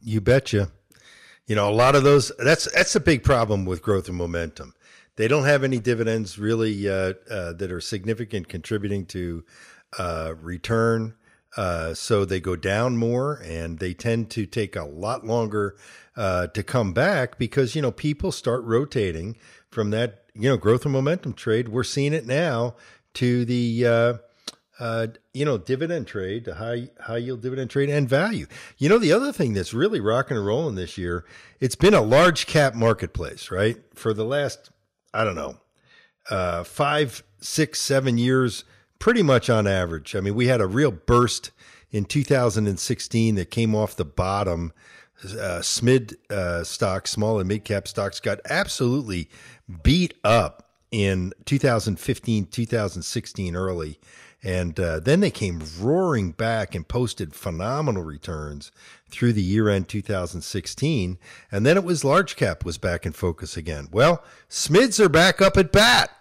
You 0.01 0.21
betcha. 0.21 0.71
You 1.47 1.55
know, 1.55 1.69
a 1.69 1.73
lot 1.73 1.95
of 1.95 2.03
those 2.03 2.31
that's 2.39 2.71
that's 2.71 2.95
a 2.95 2.99
big 2.99 3.23
problem 3.23 3.65
with 3.65 3.81
growth 3.83 4.07
and 4.07 4.17
momentum. 4.17 4.73
They 5.15 5.27
don't 5.27 5.45
have 5.45 5.63
any 5.63 5.79
dividends 5.79 6.39
really 6.39 6.89
uh, 6.89 7.13
uh, 7.29 7.53
that 7.53 7.71
are 7.71 7.81
significant 7.81 8.47
contributing 8.47 9.05
to 9.07 9.43
uh, 9.97 10.33
return. 10.41 11.15
Uh, 11.55 11.93
so 11.93 12.25
they 12.25 12.41
go 12.41 12.55
down 12.55 12.97
more 12.97 13.41
and 13.45 13.79
they 13.79 13.93
tend 13.93 14.29
to 14.29 14.45
take 14.45 14.75
a 14.75 14.83
lot 14.83 15.25
longer 15.25 15.77
uh, 16.17 16.47
to 16.47 16.61
come 16.63 16.91
back 16.91 17.37
because, 17.37 17.75
you 17.75 17.81
know, 17.81 17.91
people 17.91 18.31
start 18.31 18.61
rotating 18.63 19.37
from 19.71 19.91
that 19.91 20.24
you 20.35 20.49
know 20.49 20.57
growth 20.57 20.85
and 20.85 20.93
momentum 20.93 21.33
trade. 21.33 21.69
We're 21.69 21.83
seeing 21.83 22.13
it 22.13 22.25
now 22.25 22.75
to 23.15 23.45
the 23.45 23.85
uh, 23.85 24.13
uh, 24.79 25.07
you 25.33 25.45
know 25.45 25.57
dividend 25.57 26.07
trade, 26.07 26.45
the 26.45 26.55
high 26.55 26.89
high 27.01 27.17
yield 27.17 27.41
dividend 27.41 27.69
trade, 27.69 27.89
and 27.89 28.07
value. 28.07 28.45
You 28.77 28.89
know 28.89 28.97
the 28.97 29.13
other 29.13 29.31
thing 29.31 29.53
that's 29.53 29.73
really 29.73 29.99
rocking 29.99 30.37
and 30.37 30.45
rolling 30.45 30.75
this 30.75 30.97
year, 30.97 31.25
it's 31.59 31.75
been 31.75 31.93
a 31.93 32.01
large 32.01 32.45
cap 32.45 32.75
marketplace, 32.75 33.49
right? 33.51 33.77
For 33.93 34.13
the 34.13 34.25
last 34.25 34.69
I 35.13 35.23
don't 35.23 35.35
know 35.35 35.57
uh, 36.29 36.63
five, 36.63 37.23
six, 37.39 37.79
seven 37.81 38.17
years, 38.17 38.63
pretty 38.99 39.23
much 39.23 39.49
on 39.49 39.67
average. 39.67 40.15
I 40.15 40.21
mean, 40.21 40.35
we 40.35 40.47
had 40.47 40.61
a 40.61 40.67
real 40.67 40.91
burst 40.91 41.51
in 41.91 42.05
2016 42.05 43.35
that 43.35 43.51
came 43.51 43.75
off 43.75 43.95
the 43.95 44.05
bottom. 44.05 44.73
Uh, 45.23 45.61
SMID 45.61 46.13
uh, 46.29 46.63
stocks, 46.63 47.11
small 47.11 47.39
and 47.39 47.47
mid 47.47 47.63
cap 47.63 47.87
stocks, 47.87 48.19
got 48.19 48.39
absolutely 48.49 49.29
beat 49.84 50.13
up 50.23 50.69
in 50.91 51.34
2015, 51.45 52.47
2016 52.47 53.56
early. 53.56 53.99
And 54.43 54.80
uh, 54.80 54.99
then 54.99 55.21
they 55.21 55.32
came 55.32 55.62
roaring 55.80 56.32
back 56.32 56.75
and 56.75 56.88
posted 56.88 57.34
phenomenal 57.34 58.04
returns 58.04 58.71
through 59.10 59.34
the 59.34 59.41
year 59.41 59.69
end 59.69 59.88
2016. 59.89 61.17
And 61.51 61.65
then 61.65 61.78
it 61.78 61.84
was 61.84 62.04
large 62.04 62.36
cap 62.36 62.63
was 62.63 62.78
back 62.78 63.06
in 63.06 63.12
focus 63.12 63.58
again. 63.58 63.88
Well, 63.91 64.23
SMIDs 64.49 64.99
are 64.99 65.10
back 65.10 65.41
up 65.41 65.58
at 65.58 65.71
bat. 65.71 66.12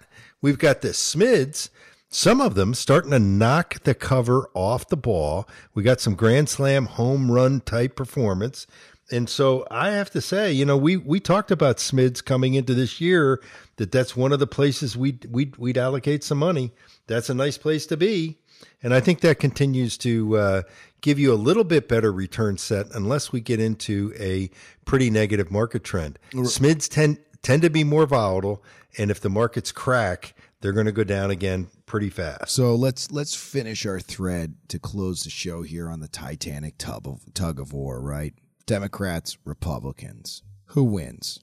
We've 0.40 0.58
got 0.58 0.80
the 0.80 0.88
SMIDs, 0.88 1.68
some 2.08 2.40
of 2.40 2.54
them 2.54 2.72
starting 2.72 3.10
to 3.10 3.18
knock 3.18 3.82
the 3.82 3.94
cover 3.94 4.48
off 4.54 4.88
the 4.88 4.96
ball. 4.96 5.46
We 5.74 5.82
got 5.82 6.00
some 6.00 6.14
Grand 6.14 6.48
Slam 6.48 6.86
home 6.86 7.30
run 7.30 7.60
type 7.60 7.94
performance 7.94 8.66
and 9.10 9.28
so 9.28 9.66
I 9.70 9.90
have 9.90 10.10
to 10.10 10.20
say, 10.20 10.52
you 10.52 10.64
know, 10.64 10.76
we 10.76 10.96
we 10.96 11.20
talked 11.20 11.50
about 11.50 11.76
SMIDs 11.76 12.24
coming 12.24 12.54
into 12.54 12.74
this 12.74 13.00
year 13.00 13.42
that 13.76 13.92
that's 13.92 14.16
one 14.16 14.32
of 14.32 14.38
the 14.38 14.46
places 14.46 14.96
we 14.96 15.18
we'd, 15.28 15.56
we'd 15.56 15.78
allocate 15.78 16.24
some 16.24 16.38
money. 16.38 16.72
That's 17.06 17.28
a 17.28 17.34
nice 17.34 17.58
place 17.58 17.86
to 17.86 17.96
be, 17.96 18.38
and 18.82 18.94
I 18.94 19.00
think 19.00 19.20
that 19.20 19.38
continues 19.38 19.98
to 19.98 20.36
uh, 20.36 20.62
give 21.02 21.18
you 21.18 21.32
a 21.32 21.36
little 21.36 21.64
bit 21.64 21.88
better 21.88 22.12
return 22.12 22.56
set 22.56 22.86
unless 22.94 23.30
we 23.30 23.40
get 23.40 23.60
into 23.60 24.14
a 24.18 24.50
pretty 24.86 25.10
negative 25.10 25.50
market 25.50 25.84
trend. 25.84 26.18
SMIDs 26.32 26.88
tend 26.88 27.18
tend 27.42 27.62
to 27.62 27.70
be 27.70 27.84
more 27.84 28.06
volatile, 28.06 28.64
and 28.96 29.10
if 29.10 29.20
the 29.20 29.30
markets 29.30 29.70
crack, 29.70 30.34
they're 30.60 30.72
going 30.72 30.86
to 30.86 30.92
go 30.92 31.04
down 31.04 31.30
again 31.30 31.68
pretty 31.84 32.08
fast. 32.08 32.50
So 32.52 32.74
let's 32.74 33.10
let's 33.10 33.34
finish 33.34 33.84
our 33.84 34.00
thread 34.00 34.54
to 34.68 34.78
close 34.78 35.24
the 35.24 35.30
show 35.30 35.60
here 35.60 35.90
on 35.90 36.00
the 36.00 36.08
Titanic 36.08 36.78
tug 36.78 37.06
of 37.06 37.34
tug 37.34 37.60
of 37.60 37.74
war, 37.74 38.00
right? 38.00 38.32
Democrats, 38.66 39.36
Republicans. 39.44 40.42
Who 40.68 40.84
wins? 40.84 41.40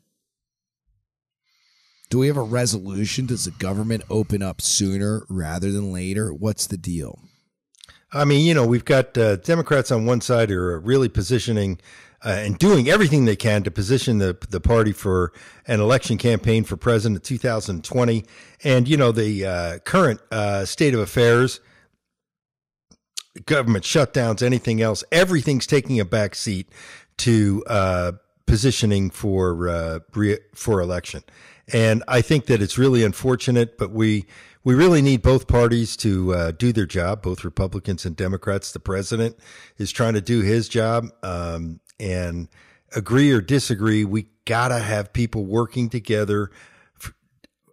Do 2.09 2.19
we 2.19 2.27
have 2.27 2.37
a 2.37 2.43
resolution? 2.43 3.25
Does 3.25 3.45
the 3.45 3.51
government 3.51 4.03
open 4.09 4.41
up 4.41 4.61
sooner 4.61 5.25
rather 5.29 5.71
than 5.71 5.93
later? 5.93 6.33
What's 6.33 6.67
the 6.67 6.77
deal? 6.77 7.19
I 8.11 8.25
mean, 8.25 8.45
you 8.45 8.53
know, 8.53 8.65
we've 8.65 8.83
got 8.83 9.17
uh, 9.17 9.37
Democrats 9.37 9.91
on 9.91 10.05
one 10.05 10.19
side 10.19 10.49
who 10.49 10.57
are 10.57 10.79
really 10.79 11.07
positioning 11.07 11.79
uh, 12.23 12.29
and 12.29 12.59
doing 12.59 12.89
everything 12.89 13.23
they 13.25 13.37
can 13.37 13.63
to 13.63 13.71
position 13.71 14.17
the 14.17 14.37
the 14.49 14.59
party 14.59 14.91
for 14.91 15.31
an 15.65 15.79
election 15.79 16.17
campaign 16.17 16.65
for 16.65 16.75
president 16.75 17.23
2020. 17.23 18.25
And 18.63 18.87
you 18.87 18.97
know, 18.97 19.13
the 19.13 19.45
uh, 19.45 19.79
current 19.79 20.19
uh, 20.31 20.65
state 20.65 20.93
of 20.93 20.99
affairs 20.99 21.61
government 23.45 23.85
shutdowns, 23.85 24.41
anything 24.41 24.81
else. 24.81 25.03
Everything's 25.11 25.65
taking 25.65 25.99
a 25.99 26.05
back 26.05 26.35
seat 26.35 26.69
to 27.17 27.63
uh, 27.67 28.11
positioning 28.45 29.09
for 29.09 29.69
uh, 29.69 29.99
re- 30.13 30.39
for 30.53 30.81
election, 30.81 31.23
and 31.71 32.03
I 32.07 32.21
think 32.21 32.45
that 32.47 32.61
it's 32.61 32.77
really 32.77 33.03
unfortunate. 33.03 33.77
But 33.77 33.91
we 33.91 34.25
we 34.63 34.75
really 34.75 35.01
need 35.01 35.21
both 35.21 35.47
parties 35.47 35.97
to 35.97 36.33
uh, 36.33 36.51
do 36.51 36.71
their 36.71 36.85
job, 36.85 37.21
both 37.21 37.43
Republicans 37.43 38.05
and 38.05 38.15
Democrats. 38.15 38.71
The 38.71 38.79
president 38.79 39.37
is 39.77 39.91
trying 39.91 40.13
to 40.13 40.21
do 40.21 40.41
his 40.41 40.69
job, 40.69 41.07
um, 41.23 41.79
and 41.99 42.47
agree 42.95 43.31
or 43.31 43.41
disagree, 43.41 44.05
we 44.05 44.27
gotta 44.45 44.79
have 44.79 45.13
people 45.13 45.45
working 45.45 45.89
together 45.89 46.51
f- 47.01 47.13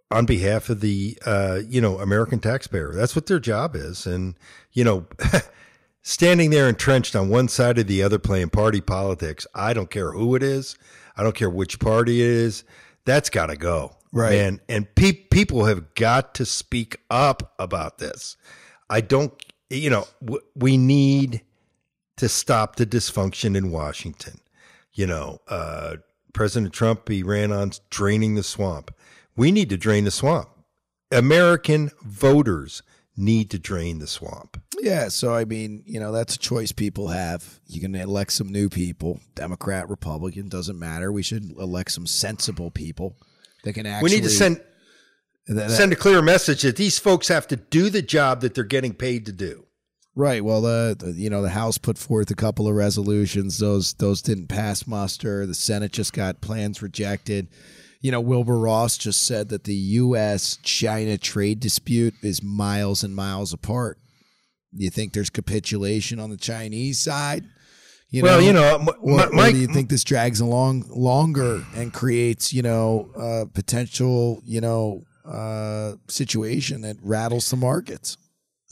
on 0.09 0.25
behalf 0.25 0.69
of 0.69 0.81
the 0.81 1.17
uh, 1.25 1.59
you 1.67 1.81
know 1.81 1.99
American 1.99 2.39
taxpayer. 2.39 2.93
That's 2.93 3.15
what 3.15 3.27
their 3.27 3.39
job 3.39 3.75
is, 3.75 4.05
and 4.05 4.35
you 4.71 4.83
know. 4.83 5.07
standing 6.01 6.49
there 6.49 6.69
entrenched 6.69 7.15
on 7.15 7.29
one 7.29 7.47
side 7.47 7.77
or 7.77 7.83
the 7.83 8.03
other 8.03 8.19
playing 8.19 8.49
party 8.49 8.81
politics, 8.81 9.45
I 9.53 9.73
don't 9.73 9.89
care 9.89 10.11
who 10.11 10.35
it 10.35 10.43
is. 10.43 10.77
I 11.15 11.23
don't 11.23 11.35
care 11.35 11.49
which 11.49 11.79
party 11.79 12.21
it 12.21 12.27
is. 12.27 12.63
That's 13.05 13.29
got 13.29 13.47
to 13.47 13.55
go. 13.55 13.95
Right. 14.11 14.33
And, 14.33 14.59
and 14.67 14.93
pe- 14.95 15.11
people 15.11 15.65
have 15.65 15.93
got 15.95 16.33
to 16.35 16.45
speak 16.45 16.97
up 17.09 17.53
about 17.59 17.97
this. 17.97 18.37
I 18.89 19.01
don't, 19.01 19.33
you 19.69 19.89
know, 19.89 20.07
w- 20.23 20.43
we 20.55 20.77
need 20.77 21.41
to 22.17 22.27
stop 22.27 22.75
the 22.75 22.85
dysfunction 22.85 23.55
in 23.55 23.71
Washington. 23.71 24.39
You 24.93 25.07
know, 25.07 25.39
uh, 25.47 25.97
President 26.33 26.73
Trump, 26.73 27.07
he 27.07 27.23
ran 27.23 27.51
on 27.51 27.71
draining 27.89 28.35
the 28.35 28.43
swamp. 28.43 28.93
We 29.35 29.51
need 29.51 29.69
to 29.69 29.77
drain 29.77 30.05
the 30.05 30.11
swamp. 30.11 30.49
American 31.11 31.91
voters 32.01 32.81
need 33.19 33.49
to 33.51 33.59
drain 33.59 33.99
the 33.99 34.07
swamp. 34.07 34.61
Yeah, 34.79 35.09
so 35.09 35.33
I 35.35 35.45
mean, 35.45 35.83
you 35.85 35.99
know, 35.99 36.11
that's 36.11 36.35
a 36.35 36.39
choice 36.39 36.71
people 36.71 37.09
have. 37.09 37.59
You 37.67 37.81
can 37.81 37.93
elect 37.95 38.31
some 38.31 38.49
new 38.49 38.69
people, 38.69 39.19
Democrat, 39.35 39.89
Republican, 39.89 40.47
doesn't 40.47 40.79
matter. 40.79 41.11
We 41.11 41.21
should 41.23 41.51
elect 41.59 41.91
some 41.91 42.07
sensible 42.07 42.71
people 42.71 43.17
that 43.63 43.73
can 43.73 43.85
actually. 43.85 44.09
we 44.09 44.15
need 44.15 44.23
to 44.23 44.29
send 44.29 44.61
that- 45.47 45.71
send 45.71 45.91
a 45.91 45.95
clear 45.95 46.21
message 46.21 46.61
that 46.61 46.75
these 46.77 46.97
folks 46.99 47.27
have 47.27 47.47
to 47.47 47.55
do 47.57 47.89
the 47.89 48.01
job 48.01 48.41
that 48.41 48.53
they're 48.53 48.63
getting 48.63 48.93
paid 48.93 49.25
to 49.25 49.31
do. 49.31 49.65
Right. 50.15 50.43
Well, 50.43 50.61
the, 50.61 50.95
the 50.99 51.11
you 51.11 51.29
know 51.29 51.41
the 51.41 51.49
House 51.49 51.77
put 51.77 51.97
forth 51.97 52.29
a 52.31 52.35
couple 52.35 52.67
of 52.67 52.75
resolutions. 52.75 53.57
Those 53.57 53.93
those 53.95 54.21
didn't 54.21 54.47
pass 54.47 54.87
muster. 54.87 55.45
The 55.45 55.53
Senate 55.53 55.91
just 55.91 56.13
got 56.13 56.41
plans 56.41 56.81
rejected. 56.81 57.47
You 58.01 58.11
know, 58.11 58.21
Wilbur 58.21 58.57
Ross 58.57 58.97
just 58.97 59.25
said 59.25 59.49
that 59.49 59.65
the 59.65 59.75
U.S. 59.75 60.57
China 60.63 61.17
trade 61.17 61.59
dispute 61.59 62.13
is 62.21 62.41
miles 62.41 63.03
and 63.03 63.15
miles 63.15 63.51
apart. 63.51 63.97
Do 64.75 64.83
you 64.83 64.89
think 64.89 65.13
there's 65.13 65.29
capitulation 65.29 66.19
on 66.19 66.29
the 66.29 66.37
Chinese 66.37 66.99
side? 66.99 67.43
You 68.09 68.23
well, 68.23 68.41
you 68.41 68.53
know, 68.53 68.75
m- 68.75 68.87
or, 69.01 69.29
my, 69.31 69.49
or 69.49 69.51
do 69.51 69.57
you 69.57 69.67
think 69.67 69.89
this 69.89 70.03
drags 70.03 70.39
along 70.39 70.85
longer 70.89 71.63
and 71.75 71.93
creates, 71.93 72.53
you 72.53 72.61
know, 72.61 73.11
a 73.15 73.45
potential, 73.45 74.41
you 74.45 74.61
know, 74.61 75.03
uh, 75.25 75.93
situation 76.07 76.81
that 76.81 76.97
rattles 77.01 77.49
the 77.49 77.57
markets? 77.57 78.17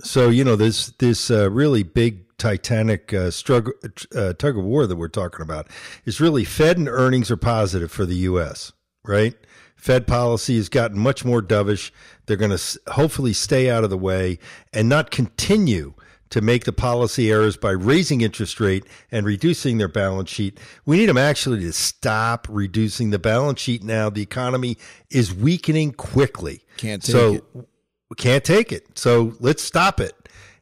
so 0.03 0.29
you 0.29 0.43
know 0.43 0.55
this 0.55 0.91
this 0.99 1.31
uh, 1.31 1.49
really 1.49 1.83
big 1.83 2.23
Titanic 2.37 3.13
uh, 3.13 3.31
struggle 3.31 3.73
uh, 4.15 4.33
tug 4.33 4.57
of 4.57 4.63
war 4.63 4.85
that 4.85 4.95
we're 4.95 5.07
talking 5.07 5.41
about 5.41 5.67
is 6.05 6.21
really 6.21 6.45
Fed 6.45 6.77
and 6.77 6.87
earnings 6.87 7.31
are 7.31 7.37
positive 7.37 7.91
for 7.91 8.05
the 8.05 8.15
U.S. 8.17 8.71
Right? 9.07 9.35
Fed 9.75 10.07
policy 10.07 10.57
has 10.57 10.69
gotten 10.69 10.99
much 10.99 11.23
more 11.23 11.41
dovish. 11.41 11.91
They're 12.25 12.35
going 12.35 12.55
to 12.55 12.79
hopefully 12.91 13.33
stay 13.33 13.69
out 13.69 13.83
of 13.83 13.89
the 13.89 13.97
way 13.97 14.39
and 14.73 14.89
not 14.89 15.11
continue 15.11 15.93
to 16.29 16.41
make 16.41 16.65
the 16.65 16.73
policy 16.73 17.31
errors 17.31 17.55
by 17.57 17.71
raising 17.71 18.21
interest 18.21 18.59
rate 18.59 18.85
and 19.11 19.25
reducing 19.25 19.77
their 19.77 19.87
balance 19.87 20.29
sheet. 20.29 20.59
We 20.85 20.97
need 20.97 21.05
them 21.07 21.17
actually 21.17 21.61
to 21.61 21.73
stop 21.73 22.47
reducing 22.49 23.11
the 23.11 23.19
balance 23.19 23.61
sheet 23.61 23.83
now. 23.83 24.09
The 24.09 24.21
economy 24.21 24.77
is 25.09 25.33
weakening 25.33 25.93
quickly. 25.93 26.65
Can't 26.77 27.01
take 27.01 27.13
so 27.13 27.33
it. 27.35 27.43
we 27.53 28.15
can't 28.17 28.43
take 28.43 28.71
it. 28.71 28.97
So 28.97 29.35
let's 29.39 29.63
stop 29.63 29.99
it. 29.99 30.13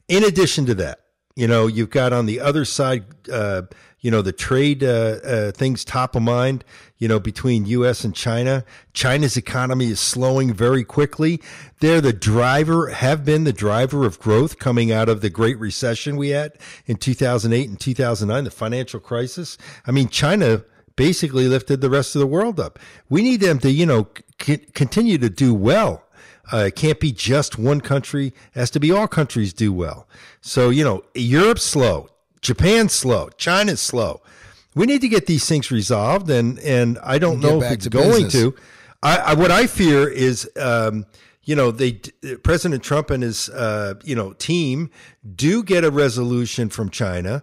In 0.08 0.24
addition 0.24 0.66
to 0.68 0.76
that, 0.76 1.00
you 1.36 1.48
know, 1.48 1.68
you've 1.68 1.90
got 1.90 2.14
on 2.14 2.28
the 2.28 2.40
other 2.40 2.64
side, 2.64 3.06
uh, 3.32 3.64
you 4.06 4.12
know, 4.12 4.22
the 4.22 4.32
trade 4.32 4.84
uh, 4.84 5.18
uh, 5.26 5.52
things 5.52 5.84
top 5.84 6.16
of 6.16 6.22
mind, 6.22 6.64
you 7.00 7.08
know, 7.08 7.20
between 7.20 7.66
U.S. 7.66 8.04
and 8.04 8.14
China. 8.14 8.64
China's 8.94 9.36
economy 9.36 9.88
is 9.88 10.00
slowing 10.00 10.54
very 10.54 10.84
quickly. 10.84 11.42
They're 11.80 12.02
the 12.02 12.14
driver, 12.14 12.90
have 12.90 13.26
been 13.26 13.46
the 13.46 13.52
driver 13.52 14.06
of 14.06 14.20
growth 14.20 14.60
coming 14.60 14.92
out 14.92 15.10
of 15.10 15.22
the 15.22 15.32
Great 15.32 15.58
Recession 15.58 16.18
we 16.18 16.30
had 16.30 16.54
in 16.86 16.98
2008 16.98 17.68
and 17.68 17.80
2009, 17.80 18.44
the 18.44 18.52
financial 18.52 19.00
crisis. 19.00 19.58
I 19.88 19.92
mean, 19.92 20.08
China 20.10 20.64
basically 20.96 21.48
lifted 21.48 21.82
the 21.82 21.90
rest 21.90 22.16
of 22.16 22.20
the 22.20 22.28
world 22.28 22.60
up. 22.60 22.78
We 23.10 23.24
need 23.24 23.42
them 23.42 23.58
to, 23.58 23.72
you 23.72 23.88
know, 23.88 24.10
c- 24.40 24.58
continue 24.76 25.18
to 25.18 25.32
do 25.32 25.52
well. 25.56 26.04
Uh, 26.54 26.66
it 26.68 26.76
can't 26.76 27.00
be 27.00 27.12
just 27.12 27.58
one 27.58 27.82
country. 27.82 28.28
It 28.28 28.60
has 28.60 28.70
to 28.70 28.80
be 28.80 28.92
all 28.92 29.08
countries 29.08 29.52
do 29.52 29.74
well. 29.74 30.08
So, 30.42 30.70
you 30.70 30.84
know, 30.84 31.04
Europe's 31.16 31.64
slow, 31.64 32.10
Japan's 32.46 32.94
slow, 32.94 33.30
China's 33.38 33.82
slow. 33.82 34.22
We 34.76 34.86
need 34.86 35.02
to 35.02 35.08
get 35.08 35.26
these 35.26 35.48
things 35.48 35.72
resolved, 35.72 36.30
and 36.30 36.60
and 36.60 37.00
I 37.00 37.18
don't 37.18 37.40
know 37.40 37.60
if 37.60 37.72
it's 37.72 37.86
to 37.86 37.90
going 37.90 38.26
business. 38.26 38.34
to. 38.34 38.56
I, 39.02 39.18
I 39.18 39.34
what 39.34 39.50
I 39.50 39.66
fear 39.66 40.08
is, 40.08 40.48
um, 40.56 41.08
you 41.44 41.56
know, 41.56 41.72
they 41.72 41.94
President 42.44 42.84
Trump 42.84 43.10
and 43.10 43.24
his 43.24 43.50
uh, 43.50 43.96
you 44.04 44.16
know 44.16 44.34
team 44.34 44.92
do 45.36 45.64
get 45.64 45.84
a 45.84 45.90
resolution 45.90 46.70
from 46.70 46.92
China. 46.92 47.42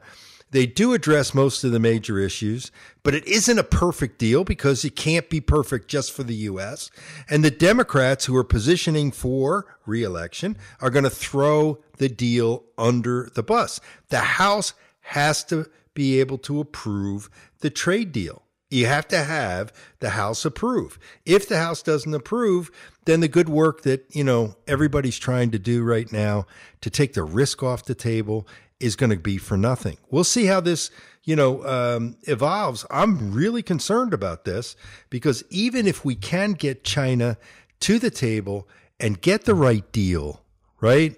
They 0.53 0.67
do 0.67 0.93
address 0.93 1.35
most 1.35 1.65
of 1.65 1.73
the 1.73 1.81
major 1.81 2.19
issues, 2.19 2.71
but 3.03 3.15
it 3.15 3.27
isn't 3.27 3.59
a 3.59 3.65
perfect 3.65 4.19
deal 4.19 4.45
because 4.45 4.85
it 4.85 4.95
can't 4.95 5.29
be 5.31 5.41
perfect 5.41 5.89
just 5.89 6.13
for 6.13 6.23
the 6.23 6.35
U.S. 6.35 6.91
And 7.29 7.43
the 7.43 7.51
Democrats 7.51 8.27
who 8.27 8.37
are 8.37 8.45
positioning 8.45 9.11
for 9.11 9.79
reelection 9.87 10.59
are 10.81 10.91
going 10.91 11.05
to 11.05 11.11
throw 11.11 11.83
the 11.97 12.11
deal 12.11 12.65
under 12.77 13.31
the 13.35 13.43
bus. 13.43 13.81
The 14.11 14.19
House 14.19 14.75
has 15.03 15.45
to 15.45 15.67
be 15.95 16.21
able 16.21 16.39
to 16.39 16.61
approve 16.61 17.29
the 17.61 17.71
trade 17.71 18.13
deal. 18.13 18.43
You 18.71 18.87
have 18.87 19.07
to 19.09 19.23
have 19.23 19.71
the 20.01 20.11
House 20.11 20.47
approve. 20.47 20.99
If 21.27 21.47
the 21.47 21.59
House 21.59 21.83
doesn't 21.83 22.15
approve, 22.15 22.71
then 23.05 23.21
the 23.21 23.29
good 23.29 23.51
work 23.51 23.83
that, 23.83 24.07
you 24.15 24.25
know, 24.25 24.57
everybody's 24.67 25.19
trying 25.19 25.51
to 25.51 25.59
do 25.59 25.83
right 25.83 26.11
now 26.11 26.47
to 26.81 26.89
take 26.89 27.13
the 27.13 27.23
risk 27.23 27.63
off 27.63 27.85
the 27.85 27.95
table 27.95 28.49
is 28.81 28.97
going 28.97 29.11
to 29.11 29.19
be 29.19 29.37
for 29.37 29.59
nothing. 29.59 29.99
We'll 30.11 30.25
see 30.25 30.47
how 30.47 30.61
this, 30.61 30.91
you 31.23 31.37
know, 31.37 31.65
um, 31.67 32.17
evolves. 32.23 32.87
I'm 32.91 33.33
really 33.33 33.63
concerned 33.63 34.15
about 34.15 34.45
this 34.45 34.75
because 35.11 35.45
even 35.51 35.87
if 35.87 36.03
we 36.03 36.15
can 36.15 36.53
get 36.53 36.83
China 36.83 37.37
to 37.81 37.99
the 37.99 38.11
table 38.11 38.67
and 38.99 39.21
get 39.21 39.45
the 39.45 39.55
right 39.55 39.91
deal, 39.93 40.43
right, 40.81 41.15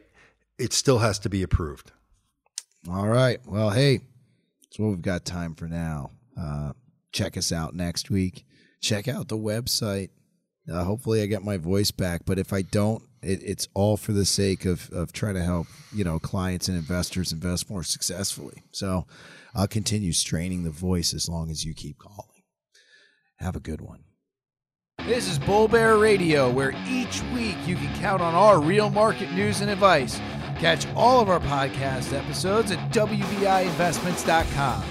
it 0.58 0.72
still 0.72 0.98
has 0.98 1.20
to 1.20 1.28
be 1.28 1.42
approved. 1.42 1.92
All 2.88 3.08
right. 3.08 3.40
Well, 3.46 3.70
hey, 3.70 4.00
that's 4.62 4.78
what 4.78 4.88
we've 4.88 5.02
got 5.02 5.24
time 5.24 5.54
for 5.54 5.66
now. 5.66 6.10
Uh, 6.38 6.72
check 7.12 7.36
us 7.36 7.50
out 7.50 7.74
next 7.74 8.10
week. 8.10 8.44
Check 8.82 9.08
out 9.08 9.28
the 9.28 9.38
website. 9.38 10.10
Uh, 10.70 10.84
hopefully, 10.84 11.22
I 11.22 11.26
get 11.26 11.42
my 11.42 11.56
voice 11.56 11.90
back. 11.90 12.22
But 12.26 12.38
if 12.38 12.52
I 12.52 12.62
don't, 12.62 13.02
it, 13.22 13.42
it's 13.42 13.68
all 13.74 13.96
for 13.96 14.12
the 14.12 14.26
sake 14.26 14.66
of, 14.66 14.90
of 14.90 15.12
trying 15.12 15.34
to 15.34 15.42
help 15.42 15.66
you 15.94 16.04
know 16.04 16.18
clients 16.18 16.68
and 16.68 16.76
investors 16.76 17.32
invest 17.32 17.70
more 17.70 17.82
successfully. 17.82 18.62
So 18.72 19.06
I'll 19.54 19.68
continue 19.68 20.12
straining 20.12 20.64
the 20.64 20.70
voice 20.70 21.14
as 21.14 21.28
long 21.28 21.50
as 21.50 21.64
you 21.64 21.72
keep 21.72 21.98
calling. 21.98 22.42
Have 23.38 23.56
a 23.56 23.60
good 23.60 23.80
one. 23.80 24.04
This 25.06 25.28
is 25.28 25.38
Bull 25.38 25.68
Bear 25.68 25.96
Radio, 25.96 26.50
where 26.50 26.74
each 26.86 27.22
week 27.34 27.56
you 27.66 27.76
can 27.76 27.94
count 28.00 28.22
on 28.22 28.34
our 28.34 28.60
real 28.60 28.90
market 28.90 29.32
news 29.32 29.60
and 29.60 29.70
advice. 29.70 30.20
Catch 30.58 30.86
all 30.94 31.20
of 31.20 31.28
our 31.28 31.40
podcast 31.40 32.12
episodes 32.16 32.70
at 32.70 32.78
WBIinvestments.com. 32.92 34.84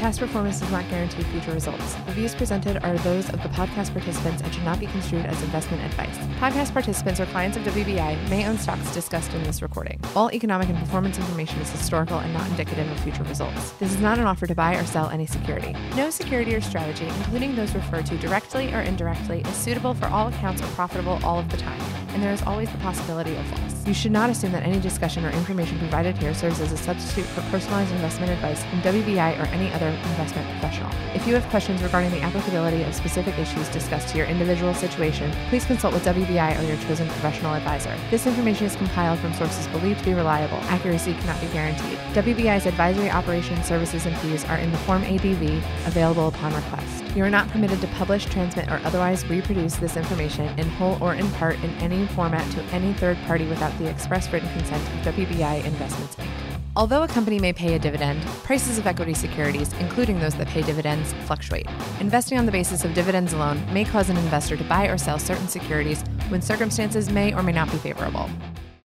Past 0.00 0.18
performance 0.18 0.58
does 0.60 0.70
not 0.70 0.88
guarantee 0.88 1.22
future 1.24 1.52
results. 1.52 1.92
The 2.06 2.12
views 2.12 2.34
presented 2.34 2.82
are 2.82 2.96
those 2.98 3.28
of 3.28 3.42
the 3.42 3.50
podcast 3.50 3.92
participants 3.92 4.40
and 4.40 4.54
should 4.54 4.64
not 4.64 4.80
be 4.80 4.86
construed 4.86 5.26
as 5.26 5.42
investment 5.42 5.84
advice. 5.84 6.16
Podcast 6.38 6.72
participants 6.72 7.20
or 7.20 7.26
clients 7.26 7.58
of 7.58 7.64
WBI 7.64 8.30
may 8.30 8.48
own 8.48 8.56
stocks 8.56 8.94
discussed 8.94 9.34
in 9.34 9.42
this 9.42 9.60
recording. 9.60 10.00
All 10.16 10.32
economic 10.32 10.70
and 10.70 10.78
performance 10.78 11.18
information 11.18 11.60
is 11.60 11.70
historical 11.70 12.18
and 12.18 12.32
not 12.32 12.48
indicative 12.48 12.90
of 12.90 12.98
future 13.00 13.24
results. 13.24 13.72
This 13.72 13.92
is 13.92 14.00
not 14.00 14.18
an 14.18 14.24
offer 14.24 14.46
to 14.46 14.54
buy 14.54 14.74
or 14.74 14.86
sell 14.86 15.10
any 15.10 15.26
security. 15.26 15.76
No 15.94 16.08
security 16.08 16.54
or 16.54 16.62
strategy, 16.62 17.04
including 17.06 17.54
those 17.54 17.74
referred 17.74 18.06
to 18.06 18.16
directly 18.16 18.72
or 18.72 18.80
indirectly, 18.80 19.42
is 19.42 19.54
suitable 19.54 19.92
for 19.92 20.06
all 20.06 20.28
accounts 20.28 20.62
or 20.62 20.66
profitable 20.68 21.20
all 21.22 21.38
of 21.38 21.50
the 21.50 21.58
time. 21.58 21.78
And 22.12 22.22
there 22.22 22.32
is 22.32 22.42
always 22.42 22.70
the 22.70 22.78
possibility 22.78 23.36
of 23.36 23.50
loss. 23.52 23.86
You 23.86 23.94
should 23.94 24.12
not 24.12 24.30
assume 24.30 24.52
that 24.52 24.62
any 24.62 24.80
discussion 24.80 25.24
or 25.24 25.30
information 25.30 25.78
provided 25.78 26.16
here 26.18 26.34
serves 26.34 26.60
as 26.60 26.72
a 26.72 26.76
substitute 26.76 27.26
for 27.26 27.42
personalized 27.50 27.92
investment 27.92 28.30
advice 28.32 28.62
from 28.64 28.80
WBI 28.82 29.40
or 29.40 29.46
any 29.48 29.72
other 29.72 29.88
investment 29.88 30.48
professional. 30.50 30.90
If 31.14 31.26
you 31.26 31.34
have 31.34 31.44
questions 31.50 31.82
regarding 31.82 32.10
the 32.10 32.20
applicability 32.20 32.82
of 32.82 32.94
specific 32.94 33.38
issues 33.38 33.68
discussed 33.68 34.08
to 34.08 34.18
your 34.18 34.26
individual 34.26 34.74
situation, 34.74 35.32
please 35.48 35.64
consult 35.64 35.94
with 35.94 36.04
WBI 36.04 36.58
or 36.58 36.62
your 36.62 36.76
chosen 36.88 37.06
professional 37.08 37.54
advisor. 37.54 37.94
This 38.10 38.26
information 38.26 38.66
is 38.66 38.76
compiled 38.76 39.18
from 39.18 39.32
sources 39.34 39.66
believed 39.68 40.00
to 40.00 40.06
be 40.06 40.14
reliable. 40.14 40.58
Accuracy 40.68 41.14
cannot 41.14 41.40
be 41.40 41.46
guaranteed. 41.48 41.98
WBI's 42.14 42.66
advisory 42.66 43.10
operations, 43.10 43.66
services, 43.66 44.06
and 44.06 44.16
fees 44.18 44.44
are 44.46 44.58
in 44.58 44.70
the 44.70 44.78
Form 44.78 45.02
ADV 45.04 45.42
available 45.86 46.28
upon 46.28 46.54
request. 46.54 47.04
You 47.14 47.24
are 47.24 47.30
not 47.30 47.48
permitted 47.48 47.80
to 47.80 47.88
publish, 47.88 48.26
transmit, 48.26 48.68
or 48.68 48.80
otherwise 48.84 49.26
reproduce 49.26 49.74
this 49.76 49.96
information 49.96 50.56
in 50.56 50.68
whole 50.68 50.96
or 51.02 51.14
in 51.14 51.28
part 51.32 51.56
in 51.64 51.70
any 51.78 52.06
format 52.06 52.48
to 52.52 52.62
any 52.72 52.92
third 52.92 53.18
party 53.26 53.46
without 53.48 53.76
the 53.78 53.90
express 53.90 54.32
written 54.32 54.48
consent 54.52 54.82
of 54.82 55.14
WBI 55.14 55.64
Investments 55.64 56.14
Inc. 56.14 56.28
Although 56.76 57.02
a 57.02 57.08
company 57.08 57.40
may 57.40 57.52
pay 57.52 57.74
a 57.74 57.80
dividend, 57.80 58.22
prices 58.44 58.78
of 58.78 58.86
equity 58.86 59.12
securities, 59.12 59.72
including 59.80 60.20
those 60.20 60.36
that 60.36 60.46
pay 60.46 60.62
dividends, 60.62 61.12
fluctuate. 61.24 61.66
Investing 61.98 62.38
on 62.38 62.46
the 62.46 62.52
basis 62.52 62.84
of 62.84 62.94
dividends 62.94 63.32
alone 63.32 63.60
may 63.74 63.84
cause 63.84 64.08
an 64.08 64.16
investor 64.16 64.56
to 64.56 64.64
buy 64.64 64.86
or 64.86 64.96
sell 64.96 65.18
certain 65.18 65.48
securities 65.48 66.02
when 66.28 66.40
circumstances 66.40 67.10
may 67.10 67.34
or 67.34 67.42
may 67.42 67.52
not 67.52 67.68
be 67.72 67.78
favorable. 67.78 68.30